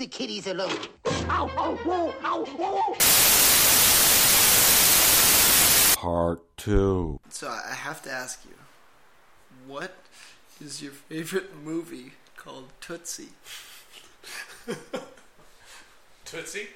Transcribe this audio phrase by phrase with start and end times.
[0.00, 0.78] the kitties alone.
[1.28, 2.94] Ow, ow, whoa, ow, whoa.
[5.94, 7.20] Part 2.
[7.28, 8.54] So I have to ask you,
[9.66, 9.94] what
[10.58, 13.28] is your favorite movie called Tootsie?
[16.24, 16.68] Tootsie?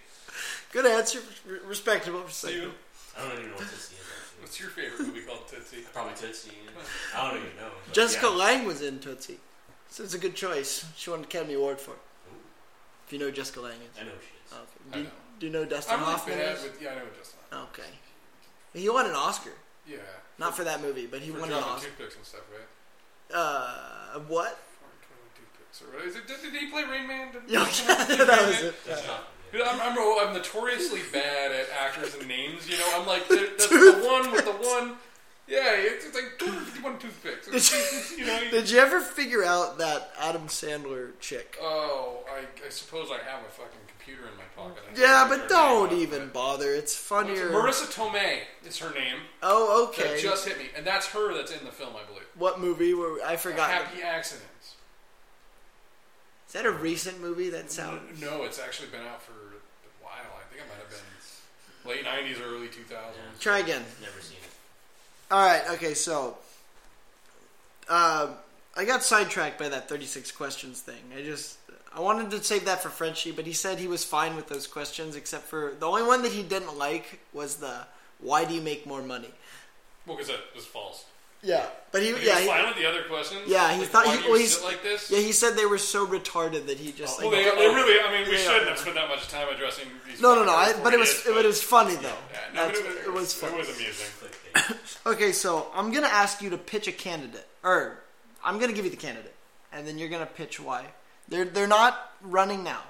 [0.70, 2.26] Good answer, re- respectable, You?
[2.26, 2.72] respectable.
[3.16, 4.00] I don't even know what Tootsie is.
[4.00, 4.42] Actually.
[4.42, 5.84] What's your favorite movie called Tootsie?
[5.94, 6.50] Probably Tootsie.
[7.16, 7.70] I don't even know.
[7.92, 8.36] Jessica yeah.
[8.36, 9.38] Lange was in Tootsie,
[9.88, 10.84] so it's a good choice.
[10.94, 11.98] She won an Academy Award for it.
[13.06, 13.98] If you know Jessica Lange is.
[14.00, 14.52] I know who she is.
[14.52, 14.62] Okay.
[14.90, 15.10] I Do, you, know.
[15.40, 16.62] do you know Dustin I'm really Hoffman bad is?
[16.64, 17.90] with, yeah, I know just Okay.
[18.72, 19.50] He won an Oscar.
[19.86, 19.98] Yeah.
[20.38, 21.88] Not for that movie, but he for won an dropping Oscar.
[21.90, 23.36] toothpicks and stuff, right?
[23.36, 24.58] Uh, what?
[24.80, 25.82] Foreign twiddling toothpicks.
[25.82, 26.26] Or what is it?
[26.26, 27.32] Did, did he play Rain Man?
[27.32, 28.74] Did, Yeah, that was it.
[28.86, 32.68] That's not- Dude, I'm, I'm, I'm notoriously bad at actors and names.
[32.68, 34.96] You know, I'm like the, that's the one with the one.
[35.46, 37.46] Yeah, it's, it's like 251 toothpicks.
[37.46, 41.58] Did you- you know, you- Did you ever figure out that Adam Sandler chick?
[41.60, 44.82] oh, I, I suppose I have a fucking computer in my pocket.
[44.96, 46.72] I Yeah, but don't name out, even bother.
[46.74, 47.50] It's but- funnier.
[47.50, 49.16] Marisa Tomei is her name.
[49.42, 50.14] Oh, okay.
[50.14, 52.24] That just hit me, and that's her that's in the film, I believe.
[52.36, 52.94] What movie?
[52.94, 53.70] Were I forgot?
[53.70, 54.76] Happy Accidents.
[56.48, 57.50] Is that a recent movie?
[57.50, 58.00] That sound.
[58.20, 60.12] No, it's actually been out for a while.
[60.38, 61.04] I think it might have been
[61.84, 62.04] late
[62.38, 63.40] '90s or early 2000s.
[63.40, 63.82] Try again.
[64.00, 64.43] Never seen it.
[65.34, 65.62] All right.
[65.70, 65.94] Okay.
[65.94, 66.38] So,
[67.88, 68.34] um,
[68.76, 71.02] I got sidetracked by that 36 questions thing.
[71.12, 71.58] I just
[71.92, 74.68] I wanted to save that for Frenchie, but he said he was fine with those
[74.68, 77.84] questions, except for the only one that he didn't like was the
[78.20, 79.32] "Why do you make more money?"
[80.06, 81.04] Well, because that was false.
[81.44, 83.42] Yeah, but he He yeah was he, fine with the other questions.
[83.46, 85.10] yeah he Like, thought he, well, he's, sit like this.
[85.10, 87.74] yeah he said they were so retarded that he just oh, Well, like, they, they
[87.74, 88.00] really.
[88.00, 88.42] I mean, we Yeah.
[88.44, 90.20] shouldn't have spent that much time addressing these.
[90.22, 92.08] no no no I, but it was idiots, it was funny though.
[92.32, 93.54] Yeah, no, That's- but it, it was funny.
[93.54, 94.06] It was amusing.
[95.06, 97.98] Okay, so I'm gonna ask you to pitch a candidate, or
[98.42, 99.34] I'm gonna give you the candidate,
[99.72, 100.86] and then you're gonna pitch why.
[101.28, 102.80] They're they're not running now.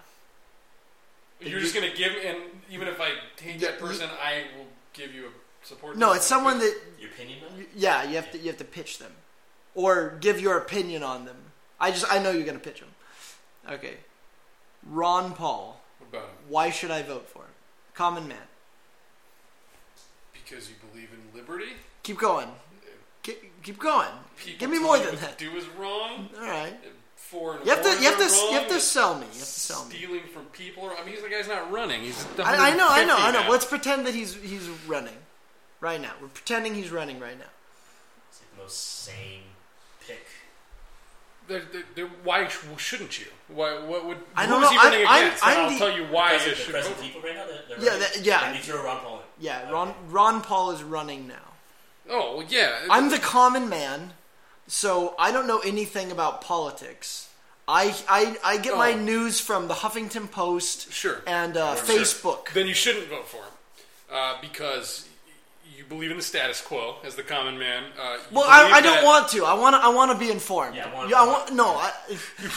[1.41, 2.39] You're just gonna give, and
[2.71, 3.11] even if I
[3.41, 5.31] hate Yeah, that person, I will give you a
[5.67, 5.97] support.
[5.97, 7.69] No, it's someone that Your opinion on it?
[7.75, 9.13] yeah you have to you have to pitch them,
[9.75, 11.37] or give your opinion on them.
[11.81, 12.91] I just I know you're gonna pitch them.
[13.71, 13.95] Okay,
[14.87, 15.81] Ron Paul.
[15.99, 16.37] What about him?
[16.49, 17.51] Why should I vote for him?
[17.95, 18.39] Common man.
[20.33, 21.73] Because you believe in liberty.
[22.03, 22.49] Keep going.
[23.23, 24.09] Keep, keep going.
[24.37, 25.39] People Give me more than that.
[25.39, 26.29] Do is wrong.
[26.39, 26.75] All right.
[27.17, 29.21] For and You have to you have to you have to sell me.
[29.21, 29.95] You have to sell me.
[29.97, 30.91] Stealing from people.
[30.91, 32.03] I mean, he's the guy's not running.
[32.03, 32.27] He's.
[32.39, 33.41] I, I know, I know, I know.
[33.41, 33.51] now.
[33.51, 35.17] Let's pretend that he's he's running
[35.85, 36.13] right now.
[36.21, 37.53] We're pretending he's running right now.
[38.31, 39.43] It's like the most sane
[40.07, 40.27] pick.
[41.47, 43.27] They're, they're, they're- why sh- shouldn't you?
[43.49, 43.75] Why?
[43.85, 44.17] What would?
[44.35, 44.71] I don't is know.
[44.71, 45.45] he running I'm- I'm- against?
[45.45, 47.35] And I'm I'll the- tell you why Because you of the should present people right
[47.35, 47.45] now?
[47.47, 48.01] They're, they're Yeah, running?
[48.01, 48.45] that- yeah.
[48.47, 49.45] And you throw Ron Paul in.
[49.45, 51.49] Yeah, Ron Ron Paul is running now.
[52.09, 52.87] Oh well, yeah.
[52.91, 54.15] I'm the common man,
[54.67, 57.29] so I don't know anything about politics.
[57.69, 58.97] I I, I get my Oh.
[58.99, 61.23] news from the Huffington Post Sure.
[61.27, 61.85] and uh, Sure.
[61.85, 62.53] Facebook.
[62.55, 63.53] Then you shouldn't vote for him
[64.11, 65.07] uh, because
[65.85, 67.85] you believe in the status quo as the common man.
[68.01, 69.45] Uh, Well, I, I don't that- want to.
[69.45, 69.81] I want to.
[69.81, 70.77] I want to be informed.
[70.77, 71.53] Yeah, I want- Yeah, I want.
[71.53, 71.93] No, I,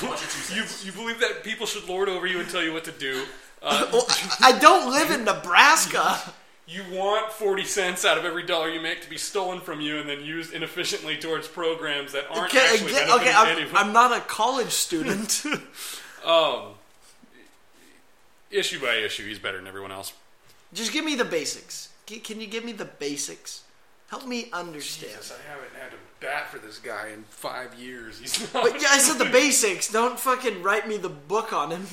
[0.01, 2.91] What's You, you believe that people should lord over you and tell you what to
[2.91, 3.25] do.
[3.61, 6.19] Uh, well, I I don't live in Nebraska.
[6.67, 9.99] you want 40 cents out of every dollar you make to be stolen from you
[9.99, 13.33] and then used inefficiently towards programs that aren't Okay, actually again- benefiting okay.
[13.35, 13.75] I'm, anyone.
[13.75, 15.43] I'm not a college student.
[16.25, 16.73] Um,
[18.51, 20.13] issue by issue, he's better than everyone else.
[20.73, 21.89] Just give me the basics.
[22.07, 23.63] Can you give me the basics?
[24.09, 25.11] Help me understand.
[25.11, 28.19] Jesus, I haven't had a bat for this guy in five years.
[28.19, 28.63] He's not.
[28.63, 29.91] But yeah, I said the basics.
[29.91, 31.85] Don't fucking write me the book on him.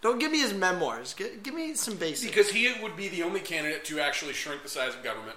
[0.00, 1.14] Don't give me his memoirs.
[1.14, 2.30] G- give me some basics.
[2.30, 5.36] Because he would be the only candidate to actually shrink the size of government.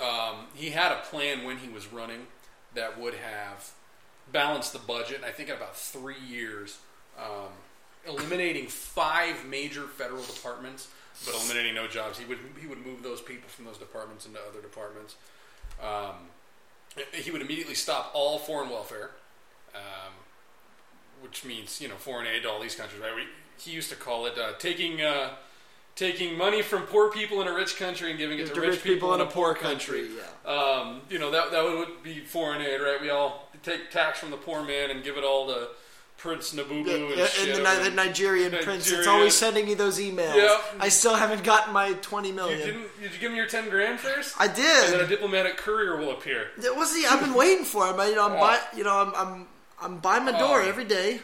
[0.00, 2.26] Um, he had a plan when he was running
[2.74, 3.70] that would have
[4.32, 6.78] balanced the budget, I think in about three years,
[7.18, 7.48] um,
[8.06, 10.88] eliminating five major federal departments,
[11.24, 12.18] but eliminating no jobs.
[12.18, 15.16] He would he would move those people from those departments into other departments.
[15.82, 16.14] Um,
[17.12, 19.10] he would immediately stop all foreign welfare,
[19.74, 20.12] um,
[21.20, 23.00] which means you know foreign aid to all these countries.
[23.00, 23.14] Right?
[23.14, 23.22] We,
[23.58, 25.30] he used to call it uh, taking uh,
[25.94, 29.14] taking money from poor people in a rich country and giving it to, rich, people,
[29.14, 30.08] in a poor country.
[30.08, 30.50] Yeah.
[30.50, 33.00] Um, you know that that would be foreign aid, right?
[33.00, 35.68] We all take tax from the poor man and give it all to
[36.18, 39.08] Prince Nabubu and yeah, and the, the Nigerian prince that's Nigerian.
[39.10, 40.34] always sending me those emails.
[40.34, 40.58] Yeah.
[40.80, 42.58] I still haven't gotten my twenty million.
[42.58, 43.00] You didn't?
[43.02, 44.34] Did you give him your ten grand first?
[44.38, 44.84] I did.
[44.84, 46.48] And then a diplomatic courier will appear.
[46.60, 48.00] Yeah, Well, see, I've been waiting for him.
[48.00, 48.40] I, you know, I'm Oh.
[48.40, 49.46] by, you know, I'm, I'm,
[49.80, 50.68] I'm by my door Oh.
[50.68, 51.20] every day.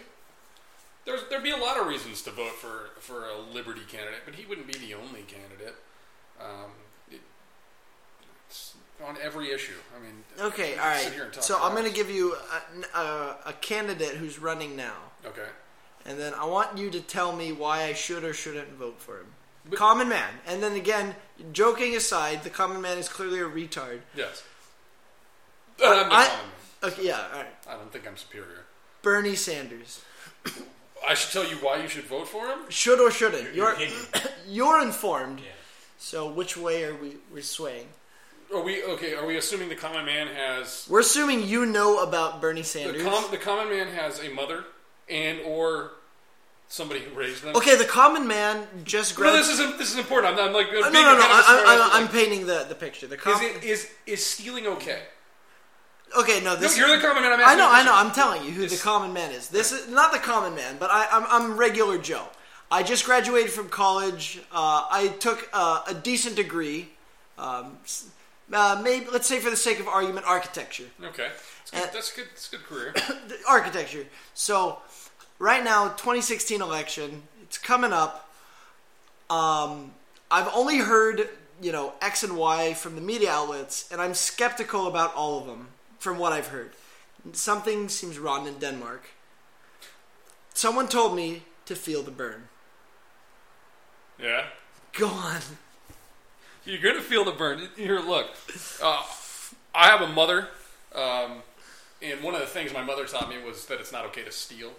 [1.04, 4.34] There's, there'd be a lot of reasons to vote for, for a Liberty candidate, but
[4.36, 5.74] he wouldn't be the only candidate.
[6.40, 6.91] Um, it, it's
[9.06, 9.72] on every issue.
[9.96, 11.00] I mean, Okay, we all could right.
[11.02, 12.34] sit here and talk So I'm going to give you
[12.94, 14.94] a, a, a candidate who's running now,
[15.26, 15.46] Okay.
[16.06, 19.18] and then I want you to tell me why I should or shouldn't vote for
[19.20, 19.26] him.
[19.74, 21.14] common man, and then again,
[21.52, 24.00] joking aside, the common man is clearly a retard.
[24.14, 24.42] Yes.
[25.78, 26.92] But I'm the I- common man.
[26.92, 27.54] Okay, yeah, all right.
[27.68, 28.64] I don't think I'm superior.
[29.02, 30.00] Bernie Sanders
[31.08, 32.58] I should tell you why you should vote for him.
[32.68, 33.54] should or shouldn't.
[33.54, 33.98] Your You're opinion.
[34.48, 35.38] you're informed.
[35.40, 35.46] Yeah.
[35.98, 37.88] So which way are we we're swaying?
[38.54, 39.14] Are we okay?
[39.14, 43.02] Are we assuming the common man has We're assuming you know about Bernie the, Sanders.
[43.02, 44.64] com- the common man has a mother
[45.08, 45.92] and or
[46.68, 47.56] somebody who raised them?
[47.56, 50.34] okay, the common man just No, this is this is important.
[50.38, 51.18] I'm, I'm like Uh, no, no, no.
[51.18, 53.06] of I, I, but, I'm painting the, the picture.
[53.06, 55.02] The Is com- it is is stealing okay?
[56.18, 57.32] okay, no, No, this you're the common man.
[57.32, 57.94] I'm I asking know, you a I know.
[57.94, 59.48] I'm telling you who the common man is.
[59.48, 62.26] This is not the common man, but I, I'm, I'm regular Joe.
[62.70, 64.40] I just graduated from college.
[64.52, 66.90] Uh, I took uh, a decent degree.
[67.38, 68.08] Um, s-
[68.52, 70.84] uh, maybe let's say for the sake of argument, architecture.
[71.02, 71.28] Okay,
[71.58, 71.82] that's good.
[71.82, 72.26] Uh, that's good.
[72.30, 72.94] That's a good career.
[73.48, 74.06] Architecture.
[74.34, 74.78] So,
[75.38, 78.30] right now, 2016 election, it's coming up.
[79.30, 79.92] Um,
[80.30, 81.28] I've only heard,
[81.60, 85.46] you know, X and Y from the media outlets, and I'm skeptical about all of
[85.46, 85.68] them
[85.98, 86.72] from what I've heard.
[87.32, 89.10] Something seems rotten in Denmark.
[90.54, 92.48] Someone told me to feel the burn.
[94.18, 94.46] Yeah.
[94.92, 95.40] Go on.
[96.64, 97.68] You're going to feel the burn.
[97.76, 98.28] Here, look.
[98.82, 99.02] Uh,
[99.74, 100.48] I have a mother,
[100.94, 101.42] um,
[102.00, 104.30] and one of the things my mother taught me was that it's not okay to
[104.32, 104.70] steal.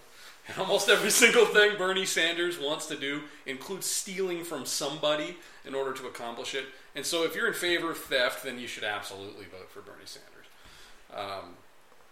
[0.48, 5.74] And almost every single thing Bernie Sanders wants to do includes stealing from somebody in
[5.76, 6.66] order to accomplish it.
[6.96, 10.06] And so, if you're in favor of theft, then you should absolutely vote for Bernie
[10.06, 10.46] Sanders.
[11.16, 11.56] Um,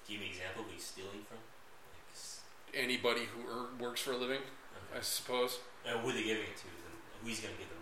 [0.07, 0.63] Give me an example.
[0.63, 1.37] Who he's stealing from?
[1.37, 4.41] Like, anybody who er, works for a living,
[4.95, 5.59] I suppose.
[5.87, 6.63] uh, who are they giving it to?
[6.63, 7.80] Then who he's going to give the money to?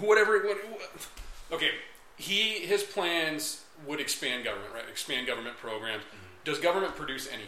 [0.00, 0.38] Whatever.
[0.40, 1.08] What, what,
[1.52, 1.70] okay,
[2.16, 4.84] he his plans would expand government, right?
[4.88, 6.02] Expand government programs.
[6.04, 6.16] Mm-hmm.
[6.44, 7.46] Does government produce anything?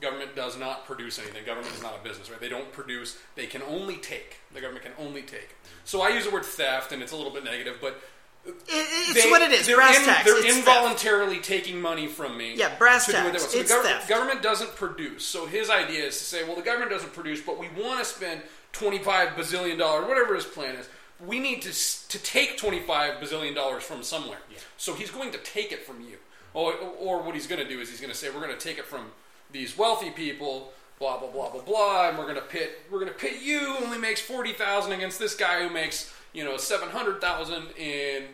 [0.00, 1.44] Government does not produce anything.
[1.44, 2.40] Government is not a business, right?
[2.40, 3.18] They don't produce.
[3.36, 4.38] They can only take.
[4.52, 5.50] The government can only take.
[5.50, 5.78] Mm-hmm.
[5.84, 8.02] So I use the word theft, and it's a little bit negative, but
[8.44, 9.66] It, it's they- what it is.
[9.68, 10.24] They're, Brass in- tacks.
[10.24, 10.58] they're it's theft.
[10.58, 12.54] involuntarily taking money from me.
[12.56, 13.42] Yeah, brass to do what they tacks.
[13.44, 13.52] want.
[13.52, 14.08] So It's the gov- theft.
[14.08, 15.24] government doesn't produce.
[15.24, 18.04] So his idea is to say, well, the government doesn't produce, but we want to
[18.04, 18.42] spend
[18.72, 20.88] twenty-five bazillion dollars, whatever his plan is.
[21.26, 21.72] We need to
[22.08, 24.38] to take twenty-five bazillion dollars from somewhere.
[24.50, 24.58] Yeah.
[24.76, 26.16] So he's going to take it from you,
[26.54, 28.68] or, or what he's going to do is he's going to say, we're going to
[28.68, 29.12] take it from
[29.50, 30.72] these wealthy people.
[30.98, 33.98] Blah blah blah blah blah, and we're gonna pit we're gonna pit you who only
[33.98, 38.24] makes forty thousand against this guy who makes you know seven hundred thousand in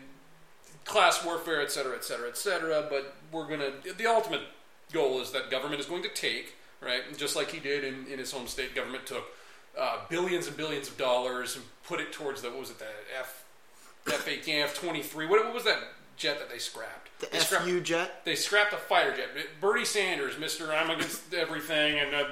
[0.85, 2.85] class warfare, et cetera, et cetera, et cetera.
[2.87, 4.41] But we're going to, the ultimate
[4.93, 7.01] goal is that government is going to take, right?
[7.17, 9.25] Just like he did in, in his home state, government took
[9.77, 12.85] uh, billions and billions of dollars and put it towards the, what was it, the
[13.19, 13.45] F,
[14.07, 15.79] F-18, F-23, what, what was that
[16.17, 17.09] jet that they scrapped?
[17.19, 18.25] The they scrapped, FU jet.
[18.25, 19.27] They scrapped a fighter jet.
[19.59, 20.69] Bernie Sanders, Mr.
[20.69, 22.25] I'm against everything, and uh,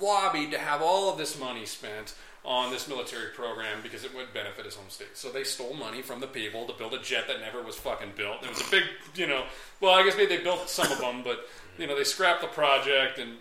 [0.00, 2.14] lobbied to have all of this money spent
[2.44, 5.16] on this military program because it would benefit his home state.
[5.16, 8.12] So they stole money from the people to build a jet that never was fucking
[8.16, 8.42] built.
[8.42, 8.82] It was a big,
[9.14, 9.44] you know,
[9.80, 12.48] well, I guess maybe they built some of them, but, you know, they scrapped the
[12.48, 13.36] project, and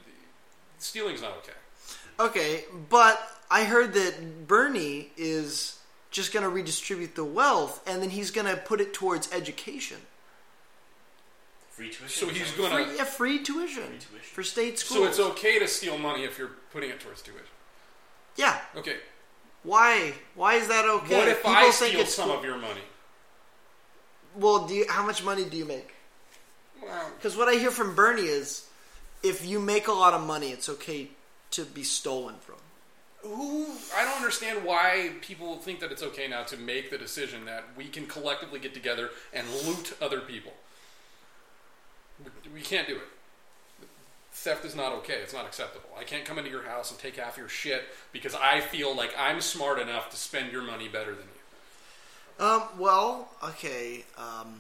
[0.77, 1.51] stealing's not okay.
[2.19, 5.79] Okay, but I heard that Bernie is
[6.11, 9.97] just going to redistribute the wealth, and then he's going to put it towards education.
[11.71, 12.07] Free tuition.
[12.09, 12.69] So he's something?
[12.69, 12.97] going Free, to.
[12.97, 14.19] yeah, free tuition, Free tuition.
[14.33, 14.99] for state schools.
[14.99, 17.45] So it's okay to steal money if you're putting it towards tuition.
[18.35, 18.59] yeah.
[18.75, 18.97] Okay.
[19.63, 20.13] Why?
[20.35, 21.17] Why is that okay?
[21.17, 22.37] What if People I think steal it's some cool.
[22.37, 22.81] of your money?
[24.35, 25.93] Well, do you, how much money do you make?
[26.81, 28.67] Well, Because what I hear from Bernie is,
[29.23, 31.07] if you make a lot of money, it's okay
[31.53, 32.55] to be stolen from.
[33.21, 37.45] who I don't understand why people think that it's okay now to make the decision
[37.45, 40.53] that we can collectively get together and loot other people.
[42.53, 43.07] We- can't do it.
[44.33, 45.15] Theft is not okay.
[45.21, 45.89] It's not acceptable.
[45.97, 49.13] I can't come into your house and take half your shit because I feel like
[49.17, 52.45] I'm smart enough to spend your money better than you.
[52.45, 54.05] Um, well, okay.
[54.17, 54.59] Um,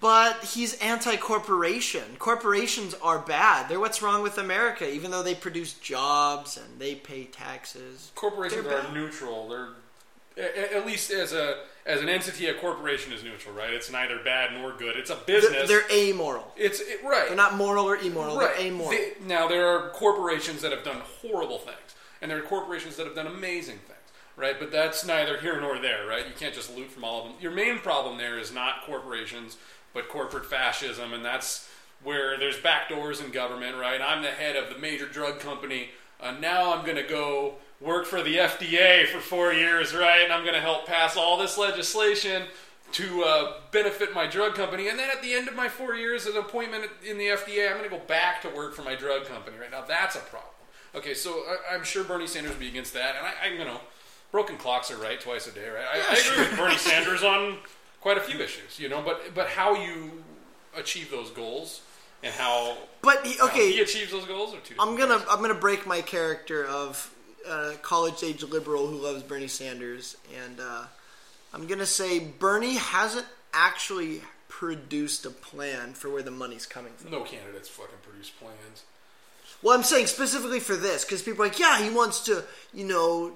[0.00, 2.02] but he's anti-corporation.
[2.18, 3.68] Corporations are bad.
[3.68, 8.12] They're what's wrong with America, even though they produce jobs and they pay taxes.
[8.14, 8.94] Corporations They're are bad.
[8.94, 9.48] neutral.
[9.48, 9.68] They're
[10.74, 13.72] at least as a as an entity, a corporation is neutral, right?
[13.72, 14.96] It's neither bad nor good.
[14.96, 15.66] It's a They're, business.
[15.68, 16.52] they're amoral.
[16.56, 17.26] it's it, right.
[17.26, 18.36] They're not moral or immoral.
[18.38, 18.54] Right.
[18.56, 18.90] They're amoral.
[18.90, 21.78] They- now there are corporations that have done horrible things,
[22.20, 23.98] and there are corporations that have done amazing things,
[24.40, 24.58] right?
[24.58, 26.26] But that's neither here nor there, right?
[26.26, 27.36] You can't just loot from all of them.
[27.40, 29.58] Your main problem there is not corporations,
[29.92, 31.68] but corporate fascism, and that's
[32.02, 34.00] where there's backdoors in government, right?
[34.00, 35.90] I'm the head of the major drug company.
[36.20, 40.22] Uh, now I'm going to go work for the FDA for four years, right?
[40.24, 42.44] And I'm going to help pass all this legislation
[42.92, 46.26] to uh, benefit my drug company, and then at the end of my four years
[46.26, 49.26] an appointment in the FDA, I'm going to go back to work for my drug
[49.26, 49.56] company.
[49.58, 50.50] Right now, that's a problem.
[50.96, 53.64] Okay, so I, I'm sure Bernie Sanders would be against that, and I, I you
[53.64, 53.80] know,
[54.32, 55.84] broken clocks are right twice a day, right?
[55.92, 57.58] I, I agree with Bernie Sanders on
[58.00, 60.22] quite a few issues, you know, but but how you
[60.76, 61.82] achieve those goals
[62.22, 64.74] and how But he, how okay, he achieves those goals are two.
[64.78, 65.22] I'm gonna.
[65.30, 67.12] I'm gonna break my character of
[67.48, 70.84] uh, college age liberal who loves Bernie Sanders, and uh,
[71.54, 77.10] I'm gonna say Bernie hasn't actually produced a plan for where the money's coming from.
[77.10, 78.84] no candidates fucking produce plans.
[79.62, 82.84] Well, I'm saying specifically for this because people are like, yeah, he wants to, you
[82.84, 83.32] know,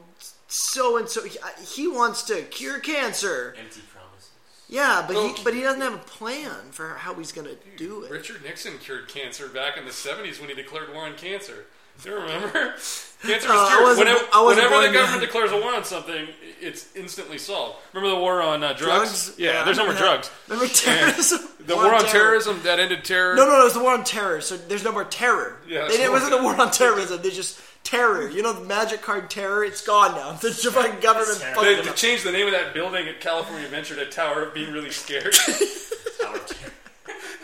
[0.49, 1.23] so and so.
[1.25, 1.39] He,
[1.75, 3.55] he wants to cure cancer.
[3.59, 4.31] Empty promises.
[4.69, 8.03] Yeah, but Well- he but he doesn't have a plan for how he's gonna do
[8.05, 8.11] it.
[8.11, 11.67] Richard Nixon cured cancer back in the 70s when he declared war on cancer.
[12.03, 12.75] Do you remember?
[13.23, 13.83] Cancer No, was I cured.
[13.85, 15.01] wasn't- whenever I wasn't whenever the yet.
[15.01, 16.27] government declares a war on something,
[16.61, 17.77] it's instantly solved.
[17.93, 18.83] Remember the war on uh, drugs?
[19.27, 19.35] Drugs?
[19.39, 20.29] Yeah, Yeah, there's no more drugs.
[20.49, 21.39] Remember terrorism?
[21.61, 23.37] The war on terrorism that ended terror.
[23.37, 24.41] No, no, no, it was the war on terror.
[24.41, 25.57] So there's no more terror.
[25.69, 27.23] Yeah, they, it wasn't the war on terrorism.
[27.23, 28.29] There's just terror.
[28.29, 29.63] You know, the magic card terror.
[29.65, 30.33] It's gone now.
[30.41, 31.39] The fucking government.
[31.39, 31.55] Terror.
[31.55, 31.97] fucked They, they up.
[31.97, 35.33] changed the name of that building at California Adventure to Tower of Being Really Scared
[36.21, 36.73] Tower of Terror.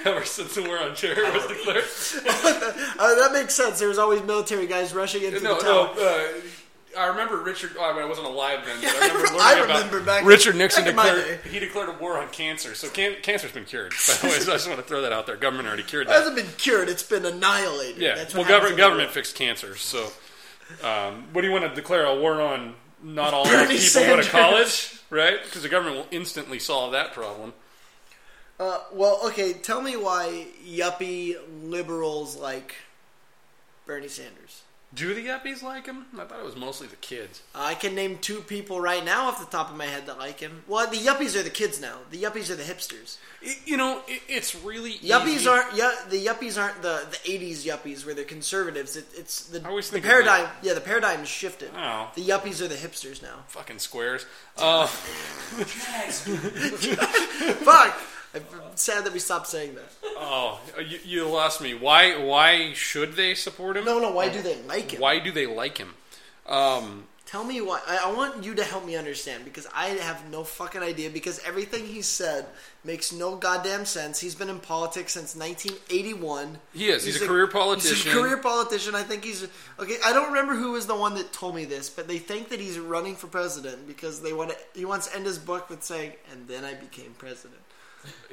[0.06, 1.84] ever since the war on terror was declared.
[2.98, 3.78] Uh, that makes sense.
[3.78, 5.86] There was always military guys rushing into No, the no.
[5.94, 5.94] tower.
[6.00, 6.40] Uh,
[6.98, 7.72] I remember Richard.
[7.78, 8.80] Oh, I wasn't alive then.
[8.80, 11.50] But I remember learning I about remember back- Richard Nixon back in my declared day.
[11.50, 12.74] he declared a war on cancer.
[12.74, 13.92] So can, cancer's been cured.
[14.08, 15.36] By the way, so I just want to throw that out there.
[15.36, 16.12] Government already cured that.
[16.12, 16.88] It hasn't been cured.
[16.88, 17.98] It's been annihilated.
[18.02, 18.16] Yeah.
[18.16, 19.76] That's well, government happens in the government fixed cancer.
[19.76, 20.08] So,
[20.82, 22.74] um, what do you want to declare a war on?
[23.02, 25.42] Not all people go to college, right?
[25.42, 27.54] Because the government will instantly solve that problem.
[28.58, 29.54] Uh, well, okay.
[29.54, 32.74] Tell me why yuppie liberals like
[33.86, 34.62] Bernie Sanders.
[34.92, 36.06] Do the yuppies like him?
[36.18, 37.42] I thought it was mostly the kids.
[37.54, 40.40] I can name two people right now off the top of my head that like
[40.40, 40.64] him.
[40.66, 41.98] Well, the yuppies are the kids now.
[42.10, 43.16] The yuppies are the hipsters.
[43.46, 45.48] I- you know, it, it's really Yuppies easy.
[45.48, 45.76] aren't.
[45.76, 48.96] Yeah, the yuppies aren't the the '80s yuppies where they're conservatives.
[48.96, 50.48] It, it's the, I always the think of paradigm.
[50.62, 51.70] Yeah, the paradigm shifted.
[51.76, 52.10] Oh.
[52.16, 53.44] The yuppies are the hipsters now.
[53.46, 54.26] fucking squares.
[54.58, 54.86] Uh,
[57.64, 57.96] Fuck.
[58.34, 59.92] I'm sad that we stopped saying that.
[60.04, 61.74] oh, you, you lost me.
[61.74, 62.16] Why?
[62.16, 63.84] Why should they support him?
[63.84, 64.12] No, no.
[64.12, 65.00] Why do they like him?
[65.00, 65.94] Why do they like him?
[66.46, 67.80] Um, Tell me why.
[67.86, 71.10] I, I want you to help me understand because I have no fucking idea.
[71.10, 72.44] Because everything he said
[72.84, 74.18] makes no goddamn sense.
[74.18, 76.58] He's been in politics since 1981.
[76.74, 77.04] He is.
[77.04, 77.94] He's a career politician.
[77.94, 78.96] He's a career politician.
[78.96, 79.46] I think he's
[79.78, 79.94] okay.
[80.04, 82.58] I don't remember who was the one that told me this, but they think that
[82.58, 84.56] he's running for president because they want to.
[84.74, 87.60] He wants to end his book with saying, "And then I became president."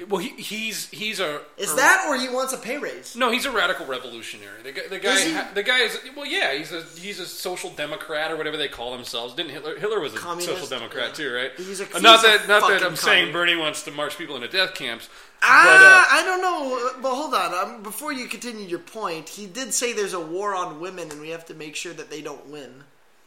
[0.08, 3.14] Well, he, he's he's a Is a- that or he wants a pay raise?
[3.16, 4.62] No, he's a radical revolutionary.
[4.62, 6.54] The guy, the guy, Is ha- the guy is well, yeah.
[6.54, 9.34] He's a he's a social democrat or whatever they call themselves.
[9.34, 9.78] Didn't Hitler?
[9.78, 11.14] Hitler was a Communist, social democrat yeah.
[11.14, 11.50] too, right?
[11.56, 13.32] He's a- Uh, not he's a that not that I'm saying.
[13.32, 15.08] Bernie wants to march people into death camps.
[15.42, 16.90] Ah, I don't know.
[17.00, 17.54] But hold on.
[17.54, 21.20] Um, before you continue your point, he did say there's a war on women, and
[21.20, 22.82] we have to make sure that they don't win.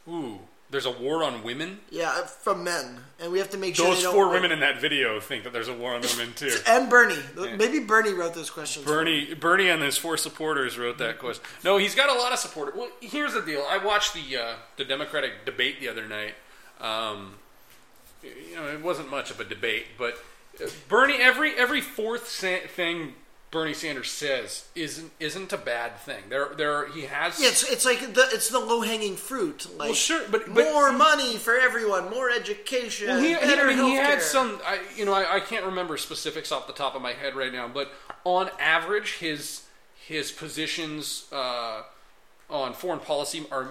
[0.07, 0.39] uh, ooh,
[0.71, 1.79] there's a war on women.
[1.89, 4.61] Yeah, from men, and we have to make sure Those they don't four women in
[4.61, 6.55] that video think that there's a war on women too.
[6.65, 7.17] and Bernie.
[7.57, 8.85] Maybe Bernie wrote those questions.
[8.85, 11.43] Bernie, Bernie, and his four supporters wrote that question.
[11.63, 12.75] No, he's got a lot of supporters.
[12.75, 13.65] Well, here's the deal.
[13.69, 16.35] I watched the uh, the Democratic debate the other night.
[16.79, 17.35] Um,
[18.23, 20.17] you know, it wasn't much of a debate, but
[20.63, 23.13] uh, Bernie, every every fourth thing
[23.51, 26.23] Bernie Sanders says isn't isn't a bad thing.
[26.29, 27.37] There, there, he has.
[27.39, 29.67] Yeah, it's, it's like the it's the low hanging fruit.
[29.77, 33.67] Like Well, sure, but- but- more money for everyone, more education, Well, he, he- I
[33.67, 34.59] mean, he had some.
[34.65, 37.51] I, you know, I, I can't remember specifics off the top of my head right
[37.51, 37.91] now, but
[38.23, 39.63] on average, his
[40.07, 41.83] his positions uh,
[42.49, 43.67] on foreign policy are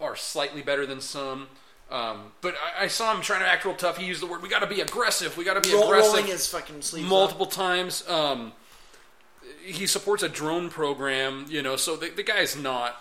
[0.00, 1.48] are slightly better than some.
[1.90, 3.98] Um, but I, I saw him trying to act real tough.
[3.98, 5.36] He used the word, "We got to be aggressive.
[5.36, 7.06] We got to be Roll- aggressive." rolling his fucking sleeves.
[7.06, 7.10] up.
[7.10, 8.08] multiple times.
[8.08, 8.52] Um,
[9.64, 12.96] he supports a drone program, you know, so the, the guy's not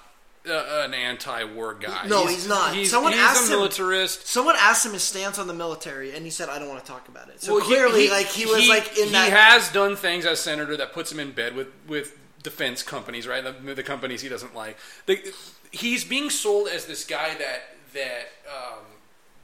[0.49, 2.05] uh, an anti-war guy.
[2.07, 2.75] No, he's not.
[2.75, 4.27] He's, Someone he's asked a him- militarist.
[4.27, 6.91] Someone asked him his stance on the military, and he said, "I don't want to
[6.91, 9.25] talk about it." So Well, clearly, he- like he was he- like in he that.
[9.25, 13.25] He has done things as senator that puts him in bed with with defense companies,
[13.25, 13.41] right?
[13.43, 14.77] The, the companies he doesn't like.
[15.05, 15.33] The,
[15.71, 17.61] he's being sold as this guy that
[17.93, 18.79] that um,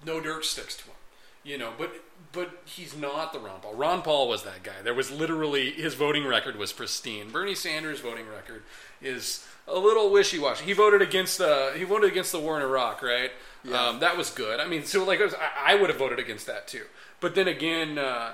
[0.05, 0.95] no dirt sticks to him,
[1.45, 1.71] you know.
[1.77, 1.93] But
[2.31, 3.75] but he's not the Ron Paul.
[3.75, 4.81] Ron Paul was that guy.
[4.83, 7.29] There was literally his voting record was pristine.
[7.31, 8.63] Bernie Sanders' voting record
[9.01, 10.65] is a little wishy washy.
[10.65, 13.31] He voted against the he voted against the war in Iraq, right?
[13.73, 14.59] Um, that was good.
[14.59, 16.83] I mean, so like was, I, I would have voted against that too.
[17.19, 18.33] But then again, uh,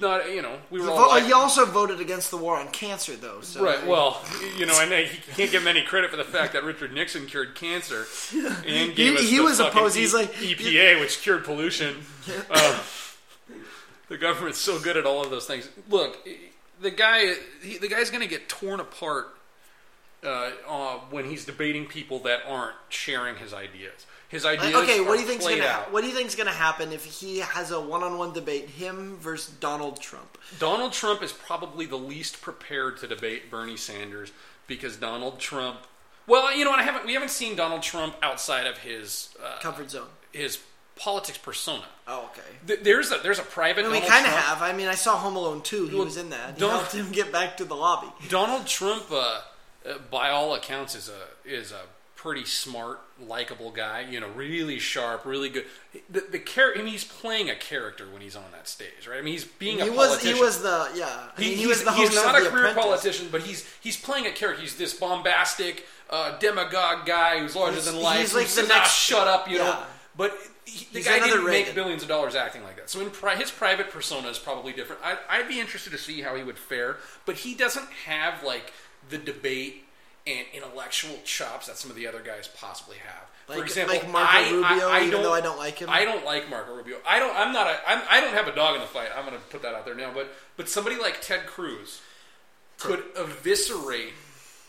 [0.00, 2.68] not you know we were He, all vo- like- also voted against the war on
[2.70, 3.40] cancer, though.
[3.42, 3.86] So Right.
[3.86, 4.20] Well,
[4.56, 7.26] you know, and he can't give him any credit for the fact that Richard Nixon
[7.26, 8.06] cured cancer
[8.66, 9.96] and gave He- us he the was opposed.
[9.96, 11.96] He's E- like- EPA, which cured pollution.
[12.50, 12.80] Uh,
[14.08, 15.68] the government's so good at all of those things.
[15.88, 16.18] Look,
[16.80, 19.28] the guy, he, the guy's going to get torn apart
[20.24, 24.06] uh, uh, when he's debating people that aren't sharing his ideas.
[24.32, 24.74] His ideas.
[24.74, 25.92] okay, what do you think's gonna out.
[25.92, 30.00] What do you think's gonna happen if he has a one-on-one debate, him versus Donald
[30.00, 30.38] Trump?
[30.58, 34.32] Donald Trump is probably the least prepared to debate Bernie Sanders
[34.66, 35.80] because Donald Trump.
[36.26, 36.80] Well, you know what?
[36.80, 37.04] I haven't.
[37.06, 40.08] We haven't seen Donald Trump outside of his uh, Comfort zone.
[40.32, 40.58] his
[40.96, 41.84] politics persona.
[42.08, 42.48] Oh, okay.
[42.66, 43.84] Th- There's a there's a private.
[43.84, 44.62] I mean, we kind of have.
[44.62, 45.88] I mean, I saw Home Alone 2.
[45.88, 46.56] He Well, was in that.
[46.58, 48.08] He helped him get back to the lobby.
[48.28, 49.40] Donald Trump, uh,
[49.84, 51.80] uh, by all accounts, is a is a
[52.22, 54.06] pretty smart, likable guy.
[54.08, 55.64] You know, really sharp, really good.
[56.08, 59.18] The, the char- I mean, he's playing a character when he's on that stage, right?
[59.18, 60.08] I mean, he's being a He was.
[60.08, 60.36] politician.
[60.36, 60.90] He was the.
[60.94, 61.06] Yeah.
[61.36, 62.84] I mean, he, was the he's not a career Apprentice.
[62.84, 64.62] politician, but he's he's playing a character.
[64.62, 68.20] He's this bombastic uh, demagogue guy who's larger He's- than life.
[68.20, 69.78] he's like the "Ah, next- shut up, you know.
[70.16, 72.88] But he, the He's guy didn't make billions of dollars acting like that.
[72.90, 75.00] So in pri- his private persona is probably different.
[75.04, 76.98] I, I'd be interested to see how he would fare.
[77.26, 78.72] But he doesn't have like
[79.08, 79.84] the debate
[80.26, 83.28] and intellectual chops that some of the other guys possibly have.
[83.46, 85.88] For example, like Marco I, Rubio, I, I even though I don't like him?
[85.90, 86.98] I don't like Marco Rubio.
[87.06, 87.34] I don't.
[87.36, 87.78] I'm not a.
[87.86, 89.08] I'm, I don't have a dog in the fight.
[89.16, 90.12] I'm going to put that out there now.
[90.14, 92.00] But but somebody like Ted Cruz
[92.78, 94.12] could eviscerate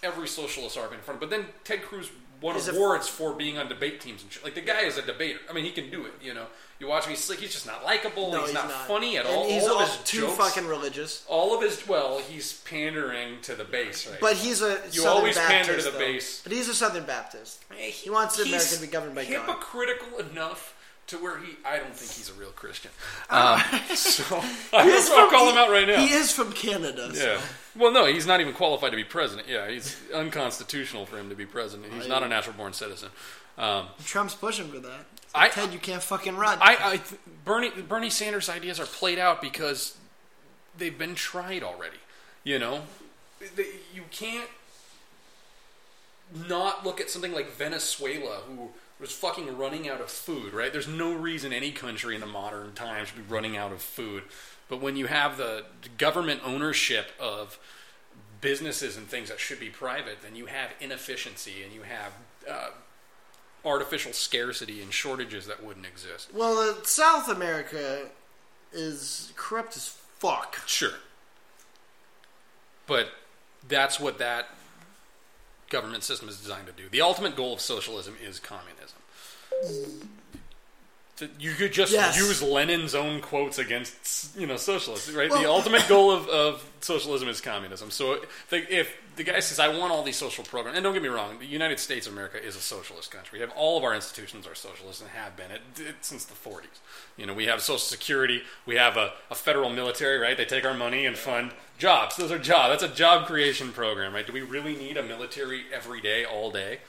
[0.01, 1.29] every socialist argument in front of.
[1.29, 2.09] But then Ted Cruz
[2.43, 4.43] won a- awards for being on debate teams and shit.
[4.43, 5.39] Like the guy is a debater.
[5.49, 6.13] I mean, he can do it.
[6.21, 6.45] You know,
[6.79, 7.11] you watch him.
[7.11, 7.39] He's slick.
[7.39, 8.31] He's just not likable.
[8.31, 9.47] No, he's, he's not, not funny at And all.
[9.49, 11.25] He's all all of his too jokes, fucking religious.
[11.27, 11.87] all of his.
[11.87, 14.19] Well, he's pandering to the base, right?
[14.19, 15.99] But he's a You Southern always Baptist, pander to the though.
[15.99, 16.41] base.
[16.43, 17.63] But he's a Southern Baptist.
[17.71, 19.45] Eh, he He wants America to be governed by God.
[19.47, 20.72] hypocritical enough
[21.07, 21.57] to where he.
[21.65, 22.91] I don't think he's a real Christian.
[23.29, 23.59] Um,
[23.95, 24.37] so
[24.73, 25.97] I He is I'll from- call him out right now.
[26.05, 27.13] He is from Canada.
[27.13, 27.41] so- Yeah.
[27.75, 29.47] Well, no, he's not even qualified to be president.
[29.49, 31.91] Yeah, he's unconstitutional for him to be president.
[31.93, 33.09] He's not a natural born citizen.
[33.57, 35.05] Um, Trump's pushing for that.
[35.35, 36.57] I- Ted, you can't fucking run.
[36.61, 37.01] I, I
[37.45, 39.97] Bernie Bernie Sanders' ideas are played out because
[40.77, 41.97] they've been tried already.
[42.43, 42.81] You know,
[43.93, 44.49] you can't
[46.47, 50.53] not look at something like Venezuela, who was fucking running out of food.
[50.53, 50.71] Right?
[50.71, 54.23] There's no reason any country in the modern times should be running out of food.
[54.69, 55.65] But when you have the
[55.97, 57.59] government ownership of
[58.41, 62.11] businesses and things that should be private, then you have inefficiency and you have
[62.49, 62.69] uh,
[63.65, 66.29] artificial scarcity and shortages that wouldn't exist.
[66.33, 68.07] well, uh, South America
[68.73, 70.59] is corrupt as fuck.
[70.65, 70.93] Sure.
[72.87, 73.09] But
[73.67, 74.49] that's what that
[75.73, 76.87] government system is designed to do.
[76.87, 78.99] The ultimate goal of socialism is communism.
[81.39, 82.17] You could just Yes.
[82.17, 85.29] use Lenin's own quotes against, you know, socialists, right?
[85.29, 87.91] the ultimate goal of, of socialism is communism.
[87.91, 91.03] So the, if the guy says, "I want all these social programs," and don't get
[91.03, 93.37] me wrong, the United States of America is a socialist country.
[93.37, 96.33] We have all of our institutions are socialist and have been it, it since the
[96.33, 96.79] '40s.
[97.15, 100.35] You know, we have Social Security, we have a, a federal military, right?
[100.35, 102.15] They take our money and fund jobs.
[102.17, 102.81] Those are jobs.
[102.81, 104.25] That's a job creation program, right?
[104.25, 106.79] Do we really need a military every day, all day?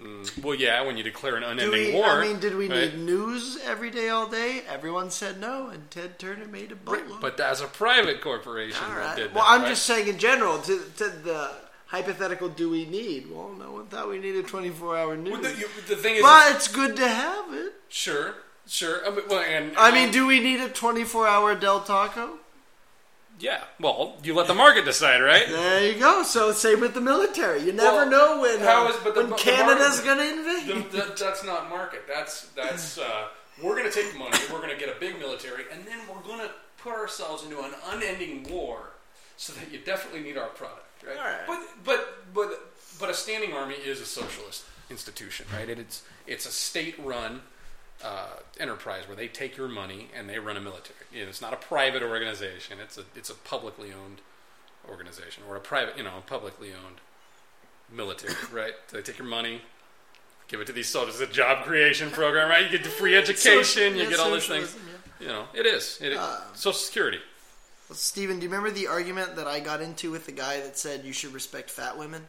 [0.00, 2.06] Mm, well, yeah, when you declare an unending we, war.
[2.06, 2.94] I mean, did we right?
[2.94, 4.62] need news every day, all day?
[4.68, 7.20] Everyone said no, and Ted Turner made a Right, boatload.
[7.20, 9.68] But as a private corporation All that did Well, that, I'm right?
[9.70, 11.50] just saying in general, to, to the
[11.86, 13.30] hypothetical, do we need?
[13.30, 15.32] Well, no one thought we needed 24 hour news.
[15.32, 17.72] Well, the, you- the thing is, but it's good to have it.
[17.88, 18.34] sure,
[18.66, 19.04] sure.
[19.06, 22.38] I mean, well, and I mean, do we need a 24 hour Del Taco?
[23.40, 23.64] Yeah.
[23.80, 25.46] Well, you let the market decide, right?
[25.48, 26.22] There you go.
[26.22, 27.62] So same with the military.
[27.62, 30.90] You never Well, know when how uh, but the- when but Canada's going to invade.
[30.92, 32.02] The- that- that's not market.
[32.08, 33.28] That's that's uh,
[33.62, 34.36] we're going to take the money.
[34.52, 36.50] We're going to get a big military, and then we're going to
[36.82, 38.90] put ourselves into an unending war,
[39.36, 41.16] so that you definitely need our product, right?
[41.46, 42.70] But but but
[43.00, 45.68] but a standing army is a socialist institution, right?
[45.68, 47.42] It, it's it's a state-run
[48.04, 50.98] uh, enterprise where they take your money and they run a military.
[51.12, 52.78] You know, it's not a private organization.
[52.82, 54.20] It's a it's a publicly owned
[54.88, 56.96] organization or a private, you know, a publicly owned
[57.92, 58.72] military, right?
[58.88, 59.62] So they take your money,
[60.48, 61.20] give it to these soldiers.
[61.20, 62.64] It's a job creation program, right?
[62.64, 64.70] You get the free education, you Yeah, get all these things.
[64.70, 65.98] socialism, You know, it is.
[66.00, 67.18] It, Uh, Social Security.
[67.88, 70.76] Well, Steven, do you remember the argument that I got into with the guy that
[70.76, 72.28] said you should respect fat women?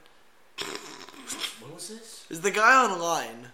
[1.60, 2.26] When was this?
[2.30, 3.50] Is the guy online my.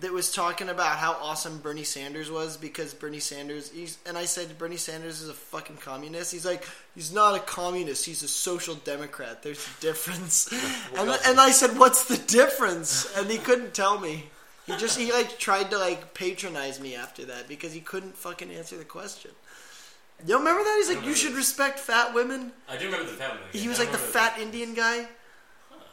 [0.00, 4.24] That was talking about how awesome Bernie Sanders was because Bernie Sanders he's and I
[4.24, 6.32] said Bernie Sanders is a fucking communist.
[6.32, 8.06] He's like he's not a communist.
[8.06, 9.42] He's a social democrat.
[9.42, 10.50] There's a difference.
[10.96, 13.14] and and I said what's the difference?
[13.16, 14.30] And he couldn't tell me.
[14.66, 18.50] He just he like tried to like patronize me after that because he couldn't fucking
[18.50, 19.32] answer the question.
[20.26, 20.82] You remember that?
[20.84, 22.52] He's like, you should respect fat women.
[22.68, 23.40] I do remember the family.
[23.52, 25.08] He was like the fat Indian guy.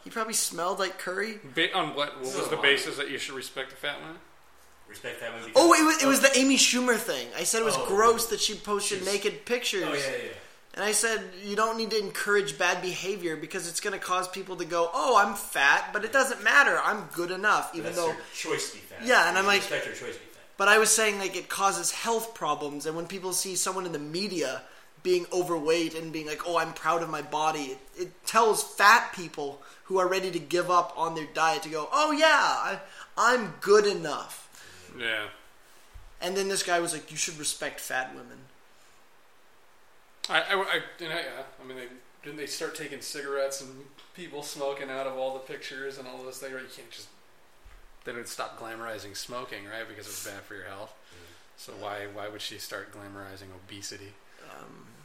[0.08, 1.38] He probably smelled like curry.
[1.54, 2.16] Ba- on what?
[2.22, 4.16] What was the basis that you should respect the fat women?
[4.88, 5.42] respect that one.
[5.44, 7.28] Because, Oh, it was, it was the Amy Schumer thing.
[7.38, 7.86] I said it was Oh.
[7.88, 9.84] gross that she posted She's- naked pictures.
[9.86, 10.32] Oh yeah, yeah.
[10.76, 14.30] And I said, you don't need to encourage bad behavior because it's going to cause
[14.30, 16.80] people to go, oh, I'm fat, but it doesn't matter.
[16.82, 18.12] I'm good enough, even That's though.
[18.12, 19.00] her choice to be fat.
[19.04, 20.44] Yeah, and I'm like- respect her choice to be fat.
[20.56, 22.86] But I was saying, like, it causes health problems.
[22.86, 24.62] And when people see someone in the media
[25.08, 29.14] being overweight and being like, oh, I'm proud of my body, it, it tells fat
[29.14, 32.80] people who are ready to give up on their diet to go, oh, yeah, I,
[33.18, 34.50] I'm good enough.
[35.00, 35.28] Yeah.
[36.20, 38.38] And then this guy was like, you should respect fat women.
[40.30, 41.88] I, I, I, and I, yeah, I mean, they,
[42.22, 46.22] didn't they start taking cigarettes and people smoking out of all the pictures and all
[46.22, 46.52] those things?
[46.52, 46.64] Right?
[46.64, 47.08] You can't just.
[48.04, 49.88] They didn't stop glamorizing smoking, right?
[49.88, 50.94] Because it's bad for your health.
[51.14, 51.34] Mm.
[51.56, 54.12] So why why would she start glamorizing obesity?
[54.52, 54.97] Um,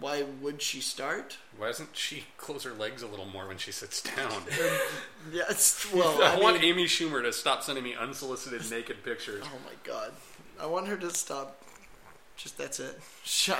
[0.00, 1.38] Why would she start?
[1.56, 4.42] Why doesn't she close her legs a little more when she sits down?
[5.32, 9.02] Yeah, it's, well, I, I, want mean, Amy Schumer to stop sending me unsolicited naked
[9.04, 9.44] pictures.
[9.44, 10.12] Oh my god.
[10.58, 11.60] I want her to stop.
[12.36, 12.98] Just that's it.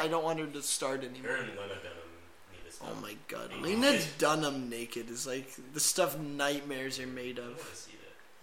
[0.00, 1.34] I don't want her to start Her anymore.
[1.34, 2.08] and Lena Dunham
[2.52, 2.88] need to stop.
[2.90, 3.50] Oh my god.
[3.60, 7.48] Lena Dunham naked is like the stuff nightmares are made of.
[7.48, 7.92] want to see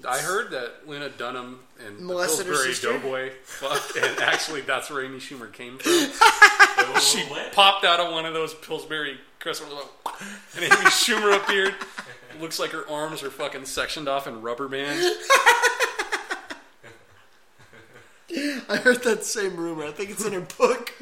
[0.01, 0.09] that.
[0.09, 2.93] I heard that Lena Dunham and the Molested her Pillsbury sister?
[2.93, 5.91] Doughboy fucked, and actually that's where Amy Schumer came from.
[6.93, 9.73] Wait, whoa, whoa, She popped out of one of those Pillsbury Crystals,
[10.55, 11.75] and Amy Schumer appeared.
[12.39, 15.05] Looks like her arms are fucking sectioned off in rubber bands.
[18.67, 19.85] I heard that same rumor.
[19.85, 20.93] I think it's in her book.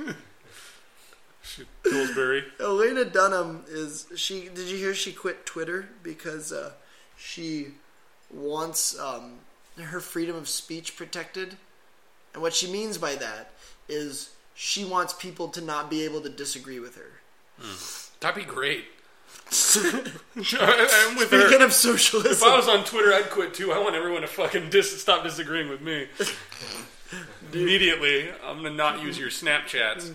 [1.84, 2.44] Pillsbury.
[2.60, 4.50] Elena Dunham is she?
[4.54, 6.72] Did you hear she quit Twitter because uh,
[7.18, 7.68] she
[8.30, 9.40] wants um,
[9.82, 11.56] her freedom of speech protected?
[12.34, 13.52] And what she means by that
[13.88, 17.12] is she wants people to not be able to disagree with her.
[17.60, 18.20] Hmm.
[18.20, 18.86] That'd be great.
[19.76, 21.66] I'm with Speaking her.
[21.66, 23.72] of socialism, If I was on Twitter, I'd quit too.
[23.74, 26.08] I want everyone to fucking dis- stop disagreeing with me.
[27.54, 30.14] Immediately, I'm gonna not use your Snapchats.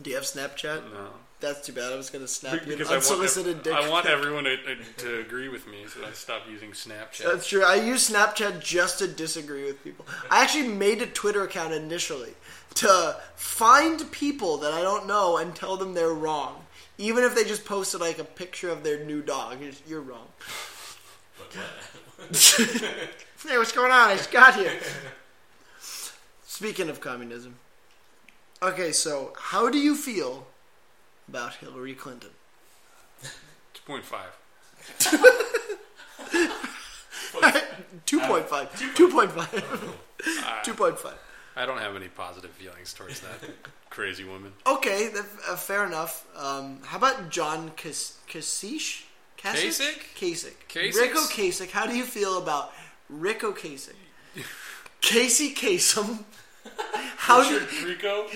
[0.00, 0.90] do you have Snapchat?
[0.92, 1.08] No.
[1.38, 1.92] That's too bad.
[1.92, 3.74] I was going to snap you an Because I want, unsolicited dick.
[3.74, 4.56] I want everyone to,
[4.98, 7.24] to agree with me, so I stop using Snapchat.
[7.24, 7.62] That's true.
[7.62, 10.06] I use Snapchat just to disagree with people.
[10.30, 12.32] I actually made a Twitter account initially
[12.76, 16.62] to find people that I don't know and tell them they're wrong.
[16.98, 20.28] Even if they just posted like a picture of their new dog, You're- you're wrong.
[22.32, 24.08] hey, what's going on?
[24.08, 24.72] I just got here.
[26.46, 27.56] Speaking of communism,
[28.62, 30.46] okay, so how do you feel
[31.28, 32.30] about Hillary Clinton?
[33.88, 34.12] 2.5.
[38.04, 38.94] Two point five.
[38.94, 39.94] Two point five.
[40.64, 41.18] Two point five.
[41.56, 43.38] I don't have any positive feelings towards that
[43.90, 44.52] crazy woman.
[44.66, 46.26] Okay, that, uh, fair enough.
[46.36, 49.04] Um, how about John Kas- Kasich?
[49.38, 49.98] Kasich?
[50.18, 50.52] Kasich.
[50.68, 50.94] Kasich?
[51.00, 51.70] Rico Kasich.
[51.70, 52.72] How do you feel about
[53.08, 53.94] Rico Kasich?
[55.00, 56.24] Casey Kasem.
[57.16, 58.28] How do Richard Grieco?